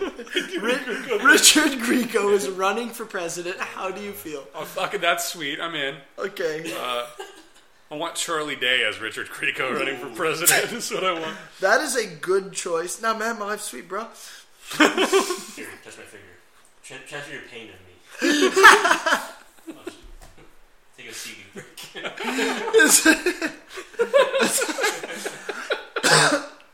[0.00, 0.07] Ri-
[1.24, 3.58] Richard Grieco is running for president?
[3.58, 4.44] How do you feel?
[4.54, 5.60] Oh, fucking, that's sweet.
[5.60, 5.96] I'm in.
[6.18, 7.06] Okay, uh,
[7.90, 10.50] I want Charlie Day as Richard Grieco running for president.
[10.70, 11.34] That's what I want.
[11.60, 13.00] that is a good choice.
[13.00, 14.06] Now, man, my life's sweet, bro.
[14.76, 16.26] Here, touch my finger.
[16.84, 17.78] Tran- transfer your pain to me.
[20.98, 21.64] Take a seat break.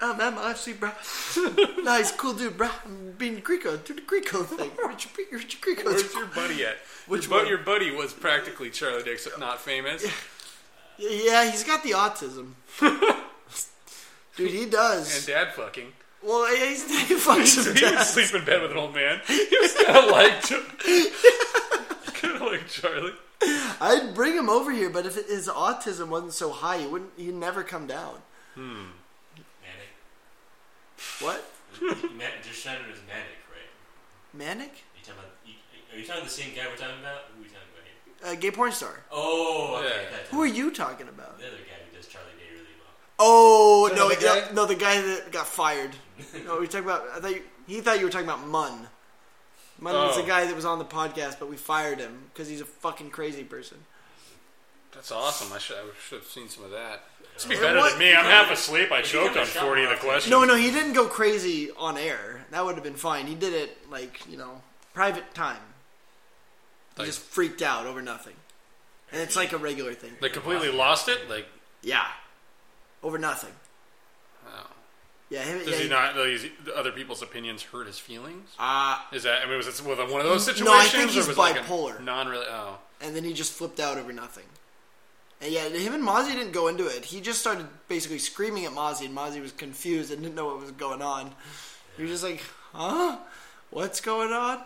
[0.07, 0.90] Oh man, my life's sweet, bro.
[1.83, 2.69] nice, cool dude, bro.
[2.85, 3.83] I'm being Grieco.
[3.83, 4.71] Do the Grieco thing.
[4.87, 5.85] Richard, Richard Grieco.
[5.87, 6.77] Where's your buddy at?
[7.07, 10.05] Which your, bu- your buddy was practically Charlie except not famous.
[10.99, 12.53] Yeah, he's got the autism.
[14.37, 15.17] Dude, he does.
[15.17, 15.90] And dad fucking.
[16.23, 19.23] well, yeah, he's he fucks his He would sleep in bed with an old man.
[19.27, 20.43] He was kind of like,
[22.14, 23.14] kind of like Charlie.
[23.81, 27.12] I'd bring him over here, but if his autism wasn't so high, he wouldn't.
[27.17, 28.17] He'd never come down.
[28.57, 29.04] Manic.
[31.21, 31.45] What?
[31.81, 33.69] You- Ma- Just Schneider is manic, right?
[34.33, 34.73] Manic?
[34.97, 35.33] You talking about?
[35.93, 37.23] Are you talking about the same guy we're talking about?
[37.35, 37.85] Who are we talking about
[38.31, 38.33] here?
[38.33, 39.01] Uh, gay porn star.
[39.11, 39.88] Oh, okay.
[40.05, 40.11] Yeah.
[40.11, 41.38] that- Who are you talking about?
[41.38, 42.95] The other guy who does Charlie Day really well.
[43.19, 44.47] Oh that no, the guy?
[44.51, 45.90] no, no, the guy that got fired.
[46.47, 47.05] No, we talking about.
[47.14, 48.87] I thought you, he thought you were talking about Munn.
[49.81, 50.27] Munn was the Oh.
[50.27, 53.43] guy that was on the podcast, but we fired him because he's a fucking crazy
[53.43, 53.79] person.
[54.95, 55.53] That's awesome.
[55.53, 57.05] I should, I should have seen some of that.
[57.35, 58.15] This would be better what- than me.
[58.15, 58.93] I'm half asleep.
[58.93, 60.31] I choked on 40 of the questions.
[60.31, 62.45] No, no, he didn't go crazy on air.
[62.51, 63.27] That would have been fine.
[63.27, 65.59] He did it like you know, private time.
[66.97, 68.37] He Like- just freaked out over nothing,
[69.11, 70.17] and it's like a regular thing.
[70.21, 71.29] They completely lost it?
[71.29, 71.47] Like,
[71.83, 72.07] Yeah,
[73.03, 73.53] over nothing.
[74.47, 74.67] oh.
[75.31, 78.51] Yeah, him, Does yeah, he not, these other people's opinions hurt his feelings?
[78.59, 80.67] Uh, Is that, I mean, was it one of those situations?
[80.67, 82.01] No, I think or he's was it like a bipolar.
[82.05, 82.79] non really, oh.
[83.01, 84.45] and then he just flipped out over nothing.
[85.40, 87.05] And yeah, him and Mozzie didn't go into it.
[87.05, 90.61] He just started basically screaming at Mozzie, and Mozzie was confused and didn't know what
[90.61, 91.33] was going on.
[91.97, 92.42] He was just like,
[92.73, 93.18] "Huh?
[93.70, 94.62] What's going on?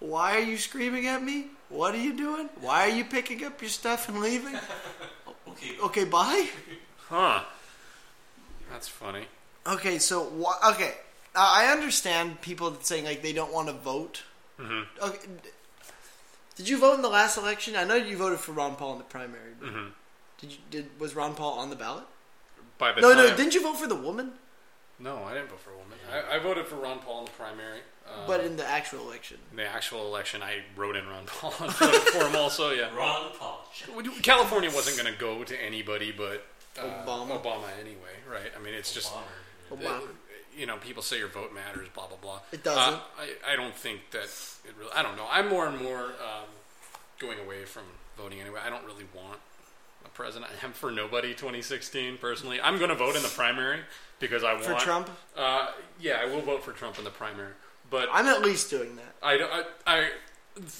[0.00, 1.46] Why are you screaming at me?
[1.70, 2.48] What are you doing?
[2.60, 4.56] Why are you picking up your stuff and leaving?
[5.48, 5.76] Okay.
[5.82, 6.46] Okay, bye."
[7.08, 7.42] Huh.
[8.70, 9.24] That's funny.
[9.66, 10.92] Okay, so wha- okay,
[11.34, 14.22] uh, I understand people saying like they don't want to vote.
[14.60, 15.04] Mm-hmm.
[15.04, 15.18] Okay,
[16.56, 17.76] did you vote in the last election?
[17.76, 19.52] I know you voted for Ron Paul in the primary.
[19.58, 19.86] But Mm-hmm.
[20.38, 20.58] Did you?
[20.70, 22.04] Did was Ron Paul on the ballot?
[22.78, 23.36] By the No, time, no.
[23.36, 24.32] Didn't you vote for the woman?
[25.00, 25.96] No, I didn't vote for a woman.
[26.12, 27.78] I, I voted for Ron Paul in the primary.
[28.06, 31.54] Um, But in the actual election, in the actual election, I wrote in Ron Paul
[31.60, 32.70] and voted for him also.
[32.70, 32.94] Yeah.
[32.96, 33.64] Ron Paul.
[34.22, 36.44] California wasn't going to go to anybody but
[36.78, 37.40] uh, Obama.
[37.42, 38.50] Obama anyway, right?
[38.58, 39.12] I mean, it's just
[39.70, 39.82] Bomber.
[39.84, 40.02] Obama.
[40.56, 42.40] you know, people say your vote matters, blah blah blah.
[42.52, 42.94] It doesn't.
[42.94, 44.90] Uh, I, I don't think that it really.
[44.94, 45.26] I don't know.
[45.30, 46.48] I'm more and more um,
[47.18, 47.84] going away from
[48.16, 48.60] voting anyway.
[48.64, 49.47] I don't really want a
[50.18, 50.50] president.
[50.60, 52.60] I am for nobody 2016 personally.
[52.60, 53.78] I'm going to vote in the primary
[54.18, 55.68] because I for want Trump, Uh,
[56.00, 57.52] yeah, I will vote for Trump in the primary,
[57.88, 59.14] but I'm at least doing that.
[59.22, 59.34] I,
[59.86, 60.10] I, I,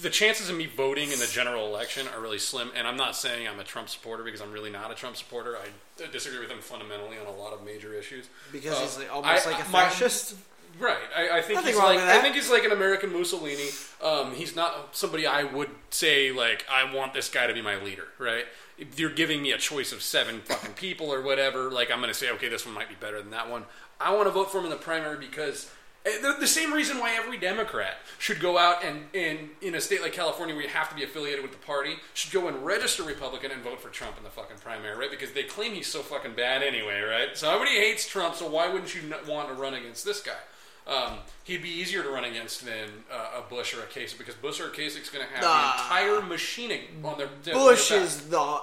[0.03, 2.71] the chances of me voting in the general election are really slim.
[2.75, 5.57] And I'm not saying I'm a Trump supporter because I'm really not a Trump supporter.
[5.57, 8.27] I disagree with him fundamentally on a lot of major issues.
[8.51, 10.35] Because Uh, he's like, almost I- like a I- my- fascist.
[10.81, 10.99] Right.
[11.17, 13.69] I, I think Nothing he's like I think he's like an American Mussolini.
[14.03, 17.77] Um, he's not somebody I would say like I want this guy to be my
[17.83, 18.07] leader.
[18.19, 18.45] Right.
[18.79, 22.13] If you're giving me a choice of seven fucking people or whatever, like I'm going
[22.13, 23.65] to say, okay, this one might be better than that one.
[24.01, 25.71] I want to vote for him in the primary because
[26.07, 29.81] eh, the, the same reason why every Democrat should go out and, and in a
[29.81, 32.65] state like California where you have to be affiliated with the party should go and
[32.65, 35.11] register Republican and vote for Trump in the fucking primary, right?
[35.11, 37.37] Because they claim he's so fucking bad anyway, right?
[37.37, 40.39] So everybody hates Trump, so why wouldn't you want to run against this guy?
[40.89, 44.35] Um, he'd be easier to run against than uh, a Bush or a Kasich because
[44.37, 45.77] Bush or a Kasich's going to have Nah.
[45.77, 48.61] the entire machining on their their- Bush their is the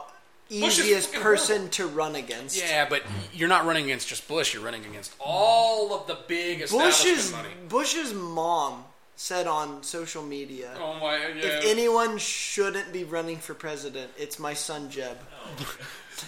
[0.50, 1.72] easiest fucking person horrible.
[1.72, 2.58] to run against.
[2.58, 4.54] Yeah, but you're not running against just Bush.
[4.54, 7.50] You're running against all of the big Bush's money.
[7.70, 8.86] Bush's mom
[9.16, 11.18] said on social media, Oh my!
[11.18, 11.46] Yeah.
[11.46, 15.18] if anyone shouldn't be running for president, it's my son Jeb.
[15.60, 15.78] Oh,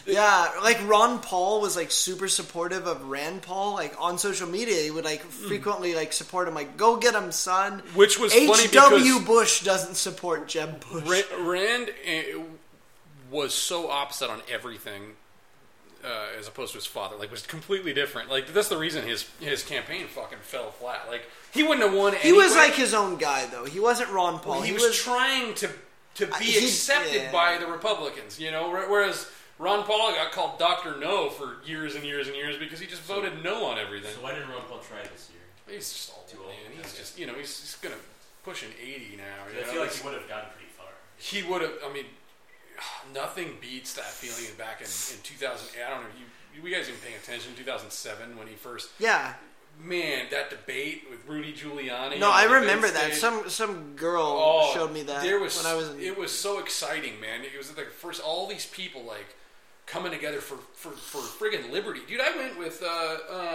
[0.06, 3.74] yeah, like Ron Paul was like super supportive of Rand Paul.
[3.74, 5.48] Like on social media, he would like Hmm.
[5.48, 6.54] frequently like support him.
[6.56, 7.82] Like, go get him, son.
[7.94, 9.04] Which was funny H.W.
[9.20, 11.06] because- Bush doesn't support Jeb Bush.
[11.32, 12.40] Ra- Rand uh,
[13.32, 15.16] was so opposite on everything,
[16.04, 17.16] uh, as opposed to his father.
[17.18, 18.30] Like, was completely different.
[18.30, 21.06] Like, that's the reason his his campaign fucking fell flat.
[21.10, 21.24] Like,
[21.54, 22.14] he wouldn't have won.
[22.16, 23.66] he was like his own guy, though.
[23.66, 24.54] He wasn't Ron Paul.
[24.56, 25.70] Well, he, was, trying to
[26.16, 27.32] to be he- accepted yeah.
[27.32, 28.70] by the Republicans, you know.
[28.70, 32.86] Whereas Ron Paul got called Doctor No for years and years and years because he
[32.88, 34.12] just voted no on everything.
[34.16, 35.76] So why didn't Ron Paul try this year?
[35.78, 36.72] He's just old, Too old, man.
[36.78, 36.98] He's okay.
[37.00, 37.96] just you know he's, he's gonna
[38.44, 39.24] push an eighty now.
[39.52, 39.72] You I know?
[39.74, 40.88] feel like he would have gotten pretty far.
[41.18, 41.74] he would have.
[41.84, 42.06] I mean,
[43.14, 45.84] nothing beats that feeling back in, in 2008.
[45.86, 46.08] I don't know.
[46.20, 47.54] You, you guys even paying attention?
[47.56, 48.90] 2007 when he first.
[49.00, 49.34] Yeah.
[49.84, 52.20] Man, that debate with Rudy Giuliani.
[52.20, 53.12] No, I remember that.
[53.14, 53.20] stage.
[53.20, 56.32] Some some girl Oh, showed me that There was when I was in it was
[56.32, 57.42] so exciting, man.
[57.44, 59.36] It was like first all these people like
[59.88, 62.22] coming together for for, for friggin' liberty, dude.
[62.22, 62.88] I went with uh,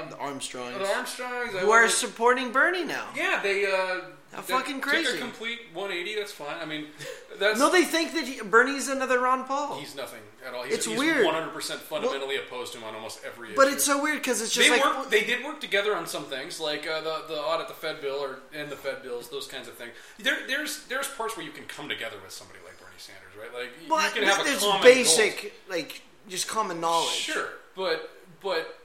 [0.03, 1.53] um, the Armstrongs, the Armstrongs.
[1.53, 3.09] Who are with- supporting Bernie now.
[3.15, 4.01] yeah, they uh,
[4.33, 5.17] How fucking Took crazy.
[5.19, 6.19] a complete 180.
[6.19, 6.57] That's fine.
[6.61, 6.87] I mean,
[7.39, 9.79] that's No, they think that he, Bernie's another Ron Paul.
[9.79, 10.65] He's nothing at all.
[10.65, 11.25] He's, It's he's weird.
[11.25, 13.57] 100% fundamentally opposed to him on almost every issue.
[13.57, 15.11] but it's so weird because it's just they like work.
[15.11, 18.17] They did work together on some things, like uh, the the audit the Fed bill
[18.17, 19.93] or and the Fed bills, those kinds of things.
[20.19, 23.53] There, there's there's parts where you can come together with somebody like Bernie Sanders, right?
[23.55, 27.11] Like you- but you can have a common basic like just common knowledge.
[27.11, 28.11] Sure, but
[28.43, 28.79] but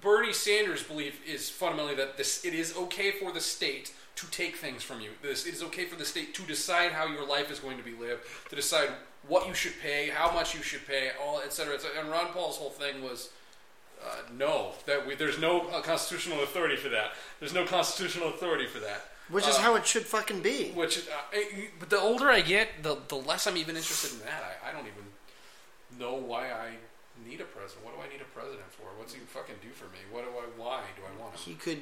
[0.00, 4.56] Bernie Sanders' belief is fundamentally that this it is okay for the state to take
[4.56, 5.10] things from you.
[5.22, 7.84] This it is okay for the state to decide how your life is going to
[7.84, 8.88] be lived, to decide
[9.28, 12.00] what you should pay, how much you should pay, all et cetera, et cetera.
[12.00, 13.30] And Ron Paul's whole thing was.
[14.04, 17.12] Uh, no, that we, there's no uh, constitutional authority for that.
[17.38, 19.04] There's no constitutional authority for that.
[19.28, 20.72] Which is Uh, how it should fucking be.
[20.72, 24.18] which, uh, I- but the older I get, the the less I'm even interested in
[24.26, 24.42] that.
[24.64, 25.04] I, I don't even
[26.02, 26.70] know why I
[27.28, 27.84] need a president.
[27.86, 28.84] What do I need a president for?
[28.98, 30.00] What's he fucking do for me?
[30.10, 30.42] What do I?
[30.60, 31.40] Why do I want him?
[31.44, 31.78] He could,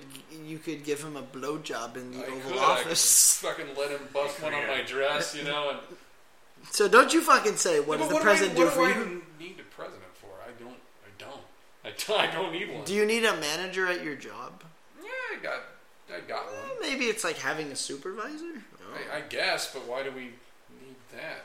[0.47, 3.43] you could give him a blowjob in the I Oval could, Office.
[3.45, 5.71] I could fucking let him bust one on my dress, you know.
[5.71, 5.79] And
[6.71, 8.75] So don't you fucking say what Yeah, does but the do I- president do what
[8.75, 9.23] for I you?
[9.41, 10.29] need a president for?
[10.47, 10.77] I don't.
[11.07, 11.41] I don't.
[11.85, 12.85] I don't, I don't need one.
[12.85, 14.63] Do you need a manager at your job?
[15.03, 15.61] yeah, I got.
[16.15, 16.81] I got one.
[16.83, 18.63] Maybe it's like having a supervisor.
[19.15, 21.45] I, I guess, but why do we need that?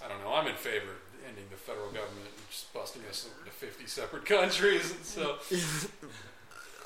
[0.00, 0.32] I, I don't know.
[0.32, 4.24] I'm in favor of ending the federal government and just busting us into 50 separate
[4.36, 4.92] countries.
[4.92, 5.36] And so,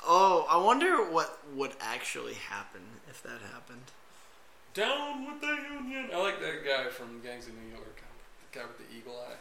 [0.05, 3.83] Oh, I wonder what would actually happen if that happened.
[4.73, 6.09] down with the union.
[6.13, 8.01] I like that guy from Gangs of New York,
[8.51, 9.35] the guy with the eagle eye.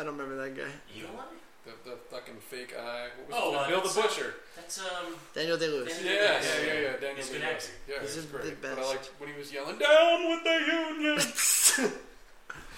[0.00, 0.70] I don't remember that guy.
[0.96, 1.24] Eagle Eye?
[1.66, 3.08] The, the fucking fake eye.
[3.26, 3.56] What was Oh, it?
[3.58, 4.34] uh, Bill the that's, uh, Butcher.
[4.56, 5.14] That's um.
[5.34, 6.00] Daniel Day Lewis.
[6.02, 6.80] Yeah, yeah, Yeah, yeah, yeah.
[6.80, 6.92] yeah.
[6.96, 7.52] Daniel He's a Day-Lewis.
[7.52, 7.72] actor.
[7.86, 8.62] Yeah, He's he's the great.
[8.62, 8.88] But I best.
[8.88, 11.92] liked when he was yelling, "Down with the Union."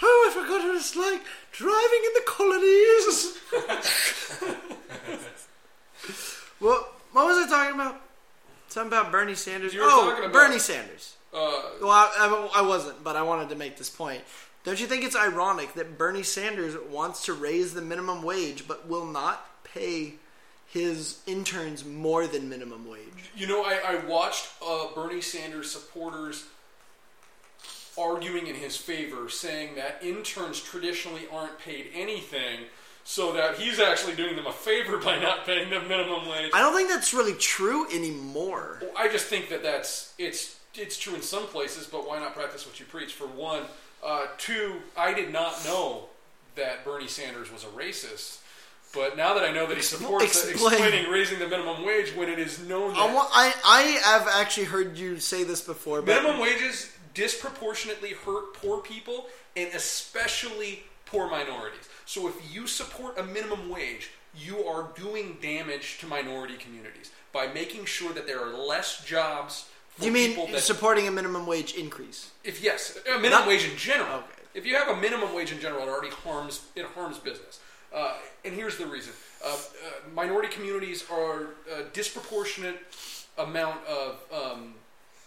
[0.03, 3.39] Oh, I forgot what it's like driving in the colonies.
[6.61, 8.01] well, what was I talking about?
[8.69, 9.75] Something about Bernie Sanders.
[9.75, 11.17] You were oh, talking about- Bernie Sanders.
[11.33, 12.11] uh, Well, I,
[12.55, 14.23] I, I wasn't, but I wanted to make this point.
[14.65, 18.89] Don't you think it's ironic that Bernie Sanders wants to raise the minimum wage but
[18.89, 20.15] will not pay
[20.67, 23.31] his interns more than minimum wage?
[23.37, 26.45] You know, I, I watched uh, Bernie Sanders supporters
[27.99, 32.61] arguing in his favor, saying that interns traditionally aren't paid anything,
[33.05, 36.51] so that he's actually doing them a favor by not paying them minimum wage.
[36.55, 38.83] I don't think that's really true anymore.
[38.97, 42.67] I just think that that's it's it's true in some places, but why not practice
[42.67, 43.13] what you preach?
[43.13, 43.65] For one,
[44.05, 46.07] uh, two, I did not know
[46.55, 48.39] that Bernie Sanders was a racist.
[48.95, 50.75] But now that I know that he supports explain.
[50.75, 54.67] explaining raising the minimum wage when it is known that I, I, I have actually
[54.67, 61.29] heard you say this before, but Minimum wages disproportionately hurt poor people and especially poor
[61.31, 61.89] minorities.
[62.07, 67.49] So if you support a minimum wage, you are doing damage to minority communities by
[67.49, 71.47] making sure that there are less jobs for you mean people that supporting a minimum
[71.47, 72.31] wage increase?
[72.45, 74.17] if yes, a minimum Not- wage in general.
[74.19, 74.27] Okay.
[74.55, 77.61] If you have a minimum wage in general, it already harms it harms business.
[77.95, 79.13] Uh, and here's the reason:
[79.45, 79.57] uh, uh,
[80.15, 82.77] minority communities are a disproportionate
[83.37, 84.75] amount of um,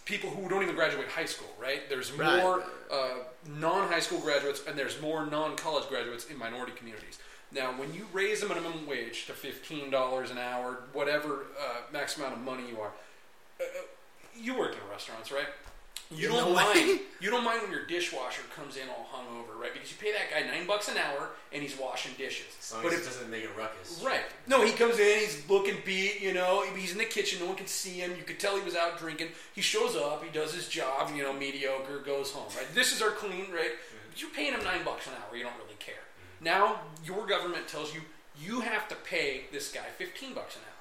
[0.06, 1.52] people who don't even graduate high school.
[1.60, 1.86] Right?
[1.90, 2.42] There's Right.
[2.42, 7.18] more uh, non-high school graduates, and there's more non-college graduates in minority communities.
[7.52, 12.16] Now, when you raise the minimum wage to fifteen dollars an hour, whatever uh, max
[12.16, 12.92] amount of money you are,
[13.60, 13.64] uh,
[14.34, 15.48] you work in restaurants, right?
[16.14, 17.00] You don't mind.
[17.18, 19.72] You don't mind when your dishwasher comes in all hungover, right?
[19.72, 22.70] Because you pay that guy nine bucks an hour and he's washing dishes.
[22.74, 24.02] Long But it doesn't make a ruckus.
[24.04, 24.20] Right.
[24.46, 27.56] No, he comes in, he's looking beat, you know, he's in the kitchen, no one
[27.56, 28.12] can see him.
[28.18, 29.28] You could tell he was out drinking.
[29.54, 32.66] He shows up, he does his job, you know, mediocre, goes home, right?
[32.74, 33.72] This is our clean, right?
[34.10, 36.04] But you're paying him nine bucks an hour, you don't really care.
[36.42, 38.02] Now, your government tells you
[38.38, 40.76] you have to pay this guy 15 bucks an hour.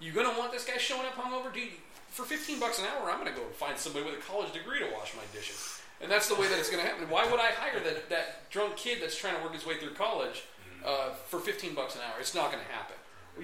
[0.00, 1.52] You're gonna want this guy showing up hungover?
[1.52, 1.70] Do you,
[2.14, 4.86] for 15 bucks an hour, I'm gonna go find somebody with a college degree to
[4.94, 5.80] wash my dishes.
[6.00, 7.10] And that's the way that it's gonna happen.
[7.10, 9.94] Why would I hire that, that drunk kid that's trying to work his way through
[9.94, 10.44] college
[10.86, 12.20] uh, for 15 bucks an hour?
[12.20, 12.94] It's not gonna happen.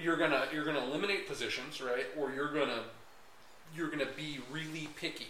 [0.01, 2.05] You're gonna you're gonna eliminate positions, right?
[2.17, 2.83] Or you're gonna
[3.75, 5.27] you're gonna be really picky.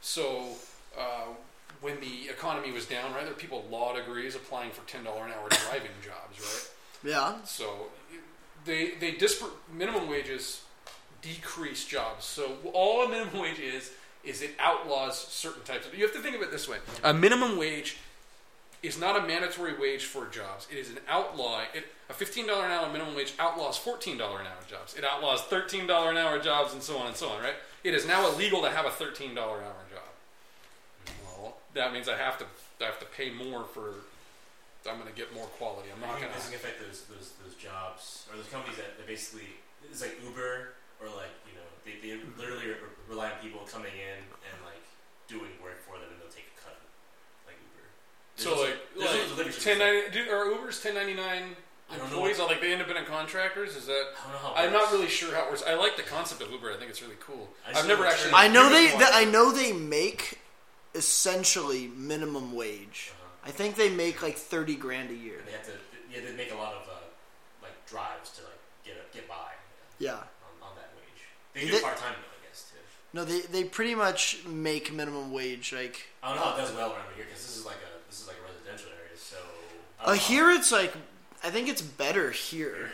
[0.00, 0.54] So
[0.98, 1.26] uh,
[1.82, 5.04] when the economy was down, right, there were people with law degrees applying for ten
[5.04, 7.10] dollar an hour driving jobs, right?
[7.10, 7.44] Yeah.
[7.44, 7.88] So
[8.64, 10.62] they they dispar- minimum wages
[11.22, 12.24] decrease jobs.
[12.24, 13.92] So all a minimum wage is
[14.24, 15.94] is it outlaws certain types of.
[15.94, 17.96] You have to think of it this way: a minimum wage
[18.82, 20.66] is not a mandatory wage for jobs.
[20.70, 21.62] It is an outlaw.
[21.74, 24.94] It, a fifteen dollar an hour minimum wage outlaws fourteen dollar an hour jobs.
[24.94, 27.42] It outlaws thirteen dollar an hour jobs, and so on and so on.
[27.42, 27.56] Right?
[27.84, 31.14] It is now illegal to have a thirteen dollar an hour job.
[31.24, 32.44] Well, that means I have to
[32.80, 33.94] I have to pay more for.
[34.88, 35.90] I'm going to get more quality.
[35.92, 36.52] I'm not going this to.
[36.52, 39.48] can affect those, those those jobs or those companies that, that basically
[39.90, 43.92] it's like Uber or like you know they, they literally re- rely on people coming
[43.94, 44.82] in and like
[45.28, 46.76] doing work for them and they'll take a cut
[47.46, 47.86] like Uber.
[48.36, 51.56] There's So also- like, like ten ninety do, are Uber's ten ninety nine
[51.90, 53.74] I don't know employees what- are like the independent contractors?
[53.76, 54.12] Is that?
[54.20, 54.38] I don't know.
[54.48, 55.62] How I'm not really sure how it works.
[55.66, 56.72] I like the concept of Uber.
[56.72, 57.48] I think it's really cool.
[57.66, 58.32] I I've never know actually.
[58.34, 58.82] I know they.
[58.92, 59.14] used th- one.
[59.14, 60.38] I know they make
[60.94, 63.12] essentially minimum wage.
[63.12, 63.48] Uh-huh.
[63.48, 65.38] I think they make like thirty grand a year.
[65.38, 65.72] And They have to.
[66.12, 66.92] Yeah, they make a lot of uh,
[67.62, 69.34] like drives to like get a, get by
[69.98, 70.12] Yeah.
[70.12, 70.37] on, on that wage.
[71.58, 72.76] They They- do part time though, I guess too.
[73.12, 75.72] No, they they pretty much make minimum wage.
[75.72, 78.08] Like I don't know how it does well around here because this is like a
[78.10, 79.16] this is like a residential area.
[79.16, 79.36] So
[80.04, 80.92] uh, here, it's like
[81.42, 82.90] I think it's better here.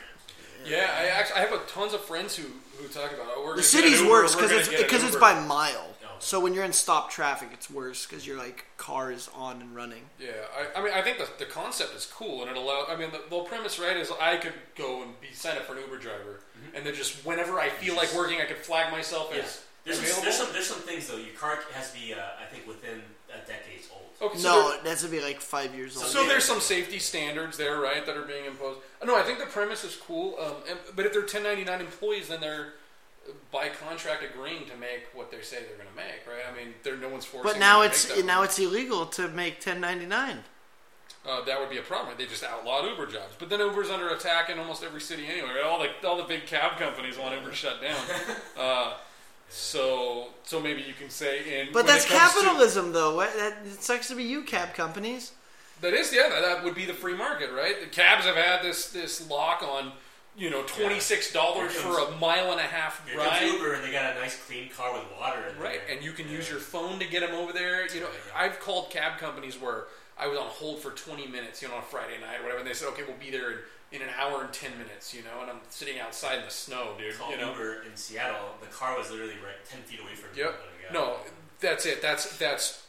[0.67, 2.45] Yeah, I actually I have a tons of friends who
[2.79, 3.27] who talk about.
[3.37, 5.94] Oh, we're The city's Uber, worse because it's because it's by mile.
[6.19, 9.75] So when you're in stop traffic, it's worse because your like car is on and
[9.75, 10.03] running.
[10.21, 12.87] Yeah, I, I mean, I think the, the concept is cool, and it allows.
[12.89, 15.75] I mean, the, the premise, right, is I could go and be signed up for
[15.75, 16.41] an Uber driver,
[16.75, 19.43] and then just whenever I feel like working, I could flag myself Yeah.
[19.43, 21.17] as There's some, there's some there's some things though.
[21.17, 23.01] Your car has to be uh, I think within
[23.31, 24.31] a decade's old.
[24.31, 26.07] okay, so no, there- it has to be like five years old.
[26.07, 28.79] So there's some safety standards there, right, that are being imposed.
[29.03, 30.37] Uh, No, I think the premise is cool.
[30.41, 32.75] Um, and, but if they're 1099 employees, then they're
[33.51, 36.45] by contract agreeing to make what they say they're going to make, right?
[36.51, 37.53] I mean, there no one's forcing.
[37.53, 38.45] but now it's now money.
[38.47, 40.45] it's illegal to make 1099.
[41.27, 42.15] uh, that would be a problem.
[42.19, 45.49] They just outlawed Uber jobs, but then Uber's under attack in almost every city anyway.
[45.57, 45.65] Right?
[45.65, 47.97] All the all the big cab companies want Uber shut down.
[48.59, 48.95] Uh,
[49.49, 53.19] so so maybe you can say in But that's it comes to- capitalism, though.
[53.21, 55.33] That, it sucks to be you, cab companies.
[55.81, 57.79] That is, yeah, that, that would be the free market, right?
[57.81, 59.93] The cabs have had this this lock on,
[60.37, 63.47] you know, twenty six dollars Here for a mile and a half Here comes ride.
[63.53, 65.97] Uber, and they got a nice clean car with water in Right, there.
[65.97, 67.87] and you can use your phone to get them over there.
[67.95, 69.85] You know, I've called cab companies where
[70.19, 72.61] I was on hold for 20 minutes, you know, on a Friday night or whatever,
[72.61, 73.59] and they said, okay, we'll be there in,
[73.93, 76.95] in an hour and 10 minutes, you know, and I'm sitting outside in the snow,
[76.99, 77.17] dude.
[77.17, 78.55] called You know, Uber in Seattle.
[78.61, 80.43] The car was literally right ten feet away from me.
[80.43, 80.51] Yep.
[80.53, 81.17] when I got No,
[81.61, 82.01] that's it.
[82.03, 82.84] That's that's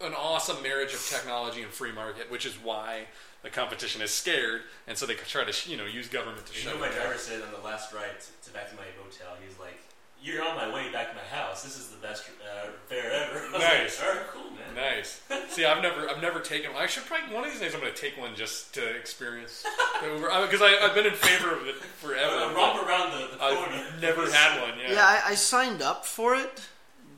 [0.00, 3.04] an awesome marriage of technology and free market, which is why
[3.42, 6.58] the competition is scared, and so they try to you know use government to You
[6.60, 6.96] shut know, my down.
[6.96, 9.78] driver said on the last ride to, to back to my motel, he's like,
[10.22, 11.62] "You're on my way back to my house.
[11.62, 13.98] This is the best uh, fare ever." I was Nice.
[14.00, 14.74] Like, All right, cool, man.
[14.76, 15.20] Nice.
[15.54, 16.70] See, I've never, I've never taken.
[16.76, 17.74] I should probably one of these days.
[17.74, 19.64] I'm going to take one just to experience
[20.02, 22.34] because I've been in favor of it forever.
[22.34, 23.42] Uh, romp around the, the.
[23.42, 24.78] I've never had one.
[24.78, 24.92] Yeah.
[24.92, 26.60] Yeah, I, I signed up for it,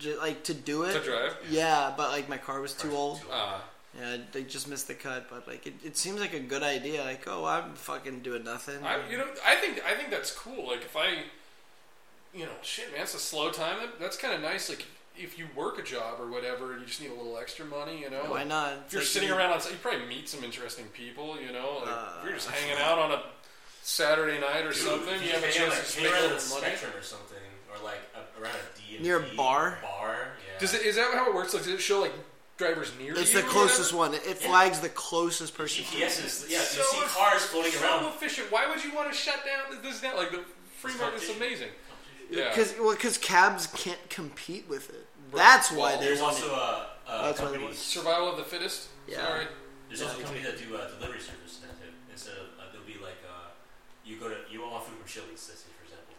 [0.02, 0.92] ju- like to do it.
[0.92, 1.36] to drive.
[1.50, 3.20] Yeah, but like my car was too old.
[3.30, 3.58] Uh,
[3.98, 5.28] Yeah, they just missed the cut.
[5.30, 7.04] But like, it, it seems like a good idea.
[7.04, 8.82] Like, oh, I'm fucking doing nothing.
[8.84, 10.66] I, you know, I think, I think that's cool.
[10.68, 11.24] Like if I,
[12.34, 13.76] you know, shit, man, it's a slow time.
[13.80, 14.68] That, that's kind of nice.
[14.70, 17.66] Like if you work a job or whatever, and you just need a little extra
[17.66, 18.00] money.
[18.00, 18.72] You know, Why not?
[18.86, 21.38] If you're like sitting around on, you probably meet some interesting people.
[21.38, 23.22] You know, like Uh, if you're just hanging out on a
[23.82, 25.22] Saturday night or Dude, something.
[25.22, 26.74] You have a chance to hang spend a little money.
[26.96, 27.31] Or something,
[27.72, 29.78] or like a, around a D Near a bar?
[29.82, 30.16] Bar,
[30.52, 30.58] yeah.
[30.60, 30.82] Does it?
[30.82, 31.54] Is that how it works?
[31.54, 32.12] Like, does it show like
[32.58, 33.40] drivers near It's you?
[33.40, 34.18] the or closest whatever?
[34.18, 34.28] one.
[34.30, 35.84] It flags the closest person.
[35.84, 36.58] GPS is yeah.
[36.60, 38.04] So you see eff- cars floating so around.
[38.06, 38.52] efficient.
[38.52, 40.16] Why would you want to shut down this now?
[40.16, 40.44] Like the
[40.78, 41.68] free It's market's amazing.
[42.30, 42.48] Yeah.
[42.50, 45.06] Because well, because cabs can't compete with it.
[45.32, 45.38] Right.
[45.38, 47.64] That's why Well, there's There's also a, a That's why they company.
[47.64, 48.88] want- Survival of the fittest.
[49.08, 49.24] Yeah.
[49.26, 49.46] Sorry.
[49.88, 51.92] There's also companies that do uh, delivery service now too.
[52.10, 53.48] Instead of uh, they'll be like uh,
[54.04, 55.71] you go to you want food from Chili's, let's say for example.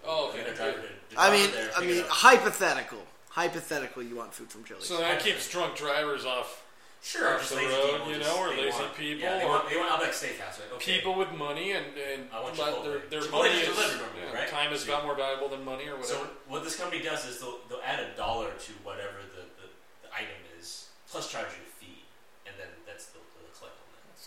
[0.06, 0.38] Oh, okay.
[0.40, 0.82] You're gonna drive to-
[1.16, 2.10] to I drive mean, there, I pick mean, up.
[2.10, 3.00] hypothetical.
[3.30, 4.86] Hypothetical, you want food from Chili's.
[4.88, 6.62] So that keeps drunk drivers off
[7.02, 9.24] Sure, off just the lazy road, people you just- know, or they lazy want- people,
[9.24, 9.92] Yeah, they or- want, they want.
[9.92, 10.72] I'll like steakhouse, right?
[10.74, 10.94] Okay.
[11.00, 12.84] people with money and and I want let Chipotle.
[12.84, 14.48] their their Chipotle money is is delivered normally, yeah, right?
[14.50, 16.26] time has about more valuable than money or whatever.
[16.26, 19.68] So what this company does is they'll, they'll add a dollar to whatever the, the,
[20.08, 22.06] the item is, plus charge you a fee,
[22.48, 23.52] and then that's the, they'll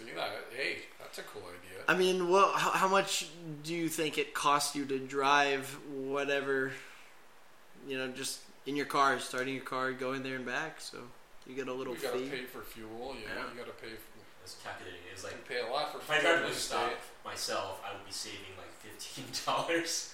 [0.04, 0.50] collect on that.
[0.50, 0.62] See that?
[0.62, 1.82] Hey, that's a cool idea.
[1.88, 3.28] I mean, well, how, how much
[3.62, 6.72] do you think it costs you to drive whatever,
[7.88, 10.80] you know, just in your car, starting your car, going there and back?
[10.80, 10.98] So
[11.46, 12.06] you get a little fee.
[12.06, 12.30] You gotta fee.
[12.30, 12.90] pay for fuel.
[12.90, 13.52] You know, Yeah.
[13.52, 13.88] you gotta pay.
[13.90, 15.00] For, It's calculating.
[15.12, 16.32] It's like you pay a lot for if I fuel.
[16.32, 16.74] drive to to the stay.
[16.76, 16.92] stop
[17.24, 20.12] myself, I would be saving like fifteen dollars.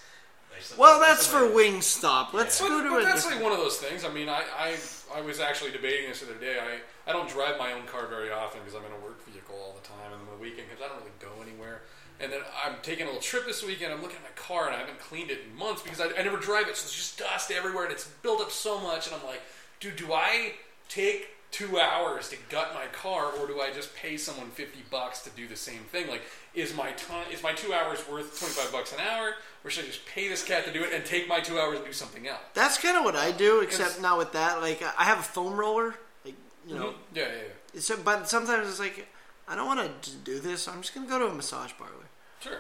[0.79, 2.33] Well, that's for Wingstop.
[2.33, 2.69] Let's Yeah.
[2.69, 4.05] Go to but that's like one of those things.
[4.05, 4.77] I mean, I, I
[5.15, 6.59] I was actually debating this the other day.
[6.59, 9.57] I, I don't drive my own car very often because I'm in a work vehicle
[9.57, 11.83] all the time, and on the weekend because I don't really go anywhere.
[12.21, 13.93] And then I'm taking a little trip this weekend.
[13.93, 16.23] I'm looking at my car and I haven't cleaned it in months because I, I
[16.23, 19.07] never drive it, so it's just dust everywhere and it's built up so much.
[19.09, 19.43] And I'm like,
[19.81, 20.53] dude, do I
[20.89, 25.23] take two hours to gut my car, or do I just pay someone fifty bucks
[25.23, 26.09] to do the same thing?
[26.09, 26.23] Like,
[26.55, 29.35] is my time is my two hours worth twenty five bucks an hour,
[29.65, 31.77] or should I just pay this cat to do it and take my two hours
[31.79, 32.41] and do something else?
[32.55, 34.61] That's kind of what I do, except not with that.
[34.61, 35.95] Like I have a foam roller,
[36.25, 36.35] like
[36.67, 36.89] you know.
[36.91, 36.95] Mhm.
[37.15, 37.29] yeah, yeah,
[37.75, 37.81] yeah.
[37.81, 39.07] So, but sometimes it's like
[39.49, 40.69] I don't want to do this.
[40.69, 41.95] I'm just gonna go to a massage parlor.
[42.41, 42.59] Sure.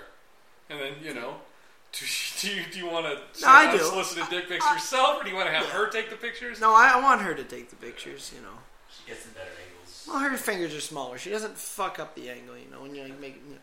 [0.70, 1.34] And then you know,
[1.92, 3.82] do you do you, do you want to No, I do.
[3.82, 5.72] unsolicited dick pics yourself, or do you want to have Yeah.
[5.72, 6.60] her take the pictures?
[6.60, 8.32] No, I, I want her to take the pictures.
[8.34, 8.54] You know.
[8.90, 10.04] She gets the better angles.
[10.08, 11.16] Well, her fingers are smaller.
[11.18, 12.56] She doesn't fuck up the angle.
[12.56, 13.34] You know when you like make.
[13.46, 13.60] You know.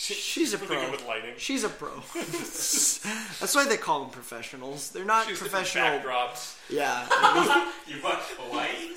[0.00, 0.80] She's a pro.
[0.80, 1.34] good with lighting.
[1.38, 1.88] She's a pro.
[2.14, 4.90] That's why they call them professionals.
[4.90, 5.84] They're not She's professional.
[5.86, 6.56] backdrops.
[6.70, 7.04] Yeah.
[7.88, 8.94] You want Hawaii?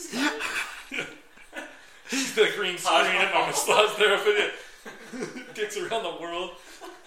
[2.36, 4.54] the green screen and my massage therapist
[5.56, 6.52] dicks around the world.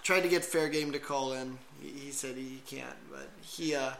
[0.02, 1.58] tried to get Fair Game to call in.
[1.80, 3.92] He, he said he can't, but he uh,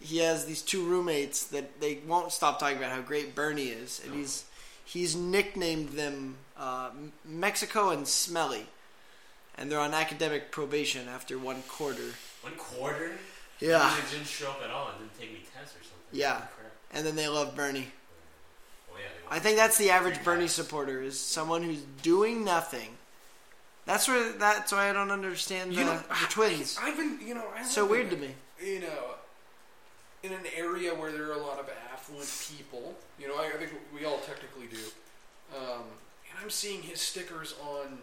[0.00, 4.00] he has these two roommates that they won't stop talking about how great Bernie is,
[4.04, 4.44] and he's
[4.84, 6.90] he's nicknamed them uh,
[7.24, 8.66] Mexico and Smelly,
[9.60, 12.14] and they're on academic probation after one quarter.
[12.42, 13.12] One quarter?
[13.60, 15.98] Yeah, They didn't show up at all and didn't take me tests or something.
[16.12, 16.40] Yeah.
[16.92, 17.88] And then they love Bernie.
[18.90, 20.52] Oh, yeah, I think that's the average Bernie times.
[20.52, 22.88] supporter is someone who's doing nothing.
[23.86, 26.78] That's where that's why I don't understand the, the twins.
[26.80, 28.34] I've been, you know, I So live weird in, to me.
[28.64, 29.14] You know,
[30.22, 32.94] in an area where there are a lot of affluent people.
[33.18, 34.84] You know, I, I think we all technically do.
[35.56, 35.82] Um,
[36.30, 37.98] and I'm seeing his stickers on,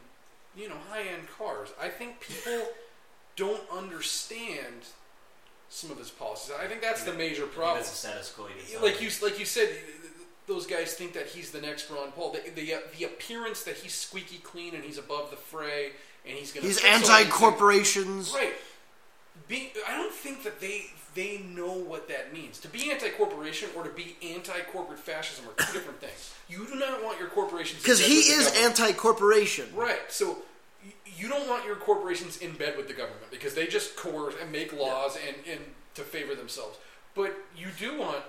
[0.58, 1.70] you know, high-end cars.
[1.82, 2.68] I think people
[3.36, 4.88] don't understand
[5.70, 6.55] some of his policies.
[6.60, 7.78] I think that's the major problem.
[7.78, 8.47] That's the status quo.
[8.82, 9.70] like you like you said,
[10.47, 12.34] those guys think that he's the next Ron Paul.
[12.34, 15.91] The the, uh, the appearance that he's squeaky clean and he's above the fray
[16.26, 18.34] and he's going to He's anti-corporations.
[18.34, 18.53] Right.
[19.47, 20.88] Be, I don't think that they
[21.18, 22.59] they know what that means.
[22.59, 26.34] To be anti-corporation or to be anti-corporate fascism are two different things.
[26.47, 28.80] You do not want your corporations Because he is government.
[28.80, 29.65] anti-corporation.
[29.76, 29.99] Right.
[30.09, 30.38] So
[31.18, 34.51] you don't want your corporations in bed with the government because they just coerce and
[34.51, 35.59] make laws and, and
[35.95, 36.78] to favor themselves.
[37.15, 38.20] But you do want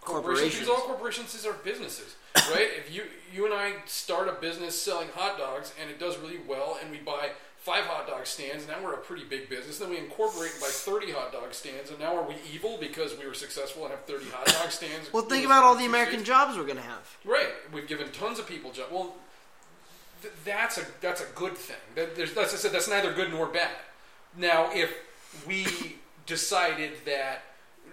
[0.00, 0.68] corporations because Corporations.
[0.68, 2.16] all corporations are businesses,
[2.50, 2.68] right?
[2.78, 3.02] if you
[3.34, 6.90] you and I start a business selling hot dogs and it does really well, and
[6.90, 7.30] we buy
[7.68, 9.78] five hot dog stands, now we're a pretty big business.
[9.78, 13.26] Then we incorporate by thirty hot dog stands, and now are we evil because we
[13.26, 15.12] were successful and have thirty hot dog stands?
[15.12, 16.28] Well, think about all the American states?
[16.28, 17.16] jobs we're going to have.
[17.24, 17.48] Right.
[17.72, 18.90] We've given tons of people jobs.
[18.90, 19.14] Well,
[20.22, 21.76] th- that's a that's a good thing.
[21.94, 23.70] That, there's, that's I said that's neither good nor bad.
[24.36, 24.94] Now, if
[25.46, 25.66] we
[26.26, 27.42] decided that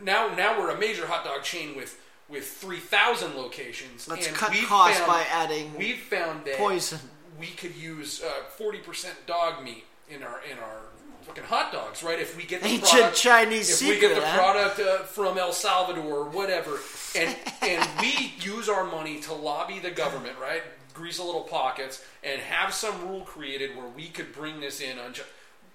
[0.01, 1.99] now now we're a major hot dog chain with
[2.29, 6.99] with three thousand locations, Let's cut costs found- by adding We've found that poison.
[7.39, 8.23] We could use
[8.57, 10.81] forty percent dog meat in our in our
[11.25, 12.19] fucking hot dogs, right?
[12.19, 14.37] If we get the Ancient product, Chinese if we get the huh?
[14.37, 16.79] product uh, from El Salvador or whatever,
[17.15, 20.61] and and we use our money to lobby the government, right?
[20.93, 24.97] Grease a little pockets and have some rule created where we could bring this in
[24.99, 25.13] on.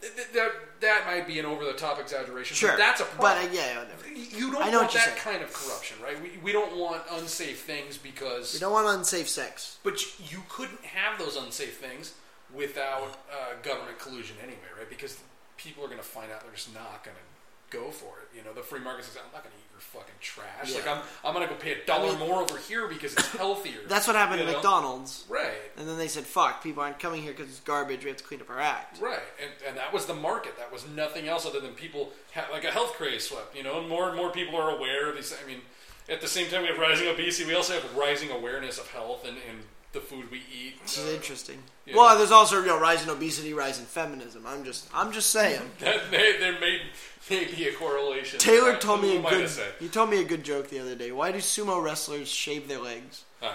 [0.01, 3.35] Th- That, that might be an over the top exaggeration, Sure, but that's a But
[3.37, 3.51] problem.
[3.51, 3.85] uh, yeah,
[4.15, 5.17] you don't I know want that saying.
[5.19, 6.21] kind of corruption, right?
[6.23, 9.79] We, we don't want unsafe things because we don't want unsafe sex.
[9.83, 12.15] but you couldn't have those unsafe things
[12.55, 14.89] without uh, government collusion anyway, right?
[14.89, 15.19] Because
[15.57, 18.37] people are going to find out they're just not going to go for it.
[18.37, 20.75] You know, the free market says, "I'm not going to fucking trash.
[20.75, 23.13] Like I'm, I'm going to go pay a dollar I mean- more over here because
[23.15, 24.53] it's healthier." That's what happened at know?
[24.55, 25.25] McDonald's.
[25.29, 25.51] right?
[25.77, 28.03] And then they said, fuck, people aren't coming here because it's garbage.
[28.05, 29.01] We have to clean up our act.
[29.01, 30.57] Right, and, and that was the market.
[30.59, 33.57] That was nothing else other than people ha- like a health craze swept.
[33.57, 35.35] You know, and more and more people are aware of these.
[35.43, 35.61] I mean,
[36.09, 39.27] at the same time we have rising obesity, we also have rising awareness of health
[39.27, 39.61] and, and
[39.93, 40.75] the food we eat.
[40.83, 41.59] Which Uh, is interesting.
[41.87, 41.97] yeah.
[41.97, 44.45] Well, there's also you know rising obesity, rising feminism.
[44.47, 45.63] I'm just I'm just saying.
[45.81, 46.81] That may, there may,
[47.29, 48.39] may be a correlation.
[48.39, 49.51] Taylor I- told me a good.
[49.81, 51.11] He told me a good joke the other day.
[51.13, 53.25] Why do sumo wrestlers shave their legs?
[53.43, 53.53] Uh,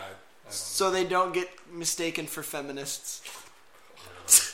[0.50, 3.22] So they don't get mistaken for feminists.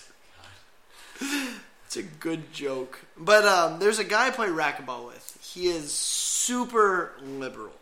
[1.85, 2.99] It's a good joke.
[3.17, 5.37] But um, there's a guy I play racquetball with.
[5.41, 7.73] He is super liberal.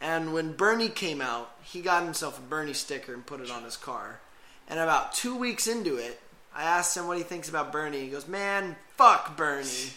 [0.00, 3.62] And when Bernie came out, he got himself a Bernie sticker and put it on
[3.64, 4.20] his car.
[4.68, 6.20] And about two weeks into it,
[6.54, 8.00] I asked him what he thinks about Bernie.
[8.00, 9.90] He goes, "Man, fuck Bernie."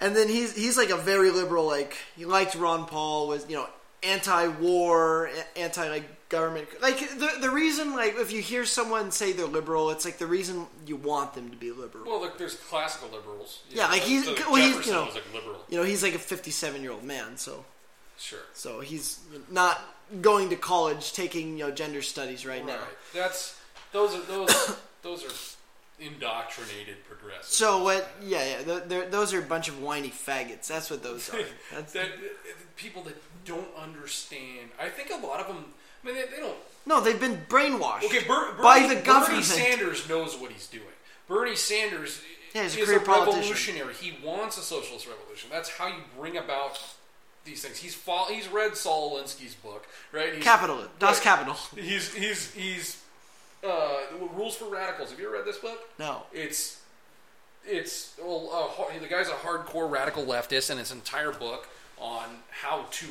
[0.00, 1.66] And then he's he's like a very liberal.
[1.66, 3.28] Like he liked Ron Paul.
[3.28, 3.68] Was you know
[4.02, 6.66] anti-war, anti like government.
[6.82, 10.26] Like the the reason like if you hear someone say they're liberal, it's like the
[10.26, 12.04] reason you want them to be liberal.
[12.06, 13.62] Well, look, there's classical liberals.
[13.70, 15.60] Yeah, know, like he's- well, he's, you know- like liberal.
[15.68, 17.36] you know, he's like a fifty-seven year old man.
[17.36, 17.64] So
[18.18, 18.38] Sure.
[18.52, 19.80] so he's not
[20.20, 22.78] going to college taking you know gender studies right, now.
[23.14, 23.58] That's
[23.92, 27.54] those are those those are indoctrinated progressives.
[27.54, 28.10] So what?
[28.22, 28.80] Yeah, yeah.
[28.80, 30.66] th- those are a bunch of whiny faggots.
[30.66, 31.38] That's what those are.
[31.72, 32.08] That's, that
[32.76, 34.70] people that don't understand.
[34.80, 35.64] I think a lot of them.
[36.02, 36.56] I mean, they, they don't.
[36.86, 39.28] no, they've been brainwashed Okay, Ber, Bernie, by the government.
[39.28, 39.42] Bernie.
[39.42, 40.84] Sanders knows what he's doing.
[41.26, 42.20] Bernie Sanders
[42.54, 43.76] Yeah, he's a is a politician.
[43.76, 43.94] revolutionary.
[43.94, 45.48] He wants a socialist revolution.
[45.50, 46.78] That's how you bring about
[47.44, 47.78] these things.
[47.78, 50.34] He's he's read Saul Alinsky's book, right?
[50.34, 50.84] He's, Capital.
[50.98, 51.24] Das Right.
[51.24, 51.54] Capital.
[51.76, 53.02] He's he's he's
[53.66, 53.96] uh,
[54.34, 55.10] Rules for Radicals.
[55.10, 55.78] Have you ever read this book?
[55.98, 56.22] No.
[56.32, 56.80] It's
[57.66, 61.68] it's well, uh, the guy's a hardcore radical leftist, and his entire book
[61.98, 63.06] on how to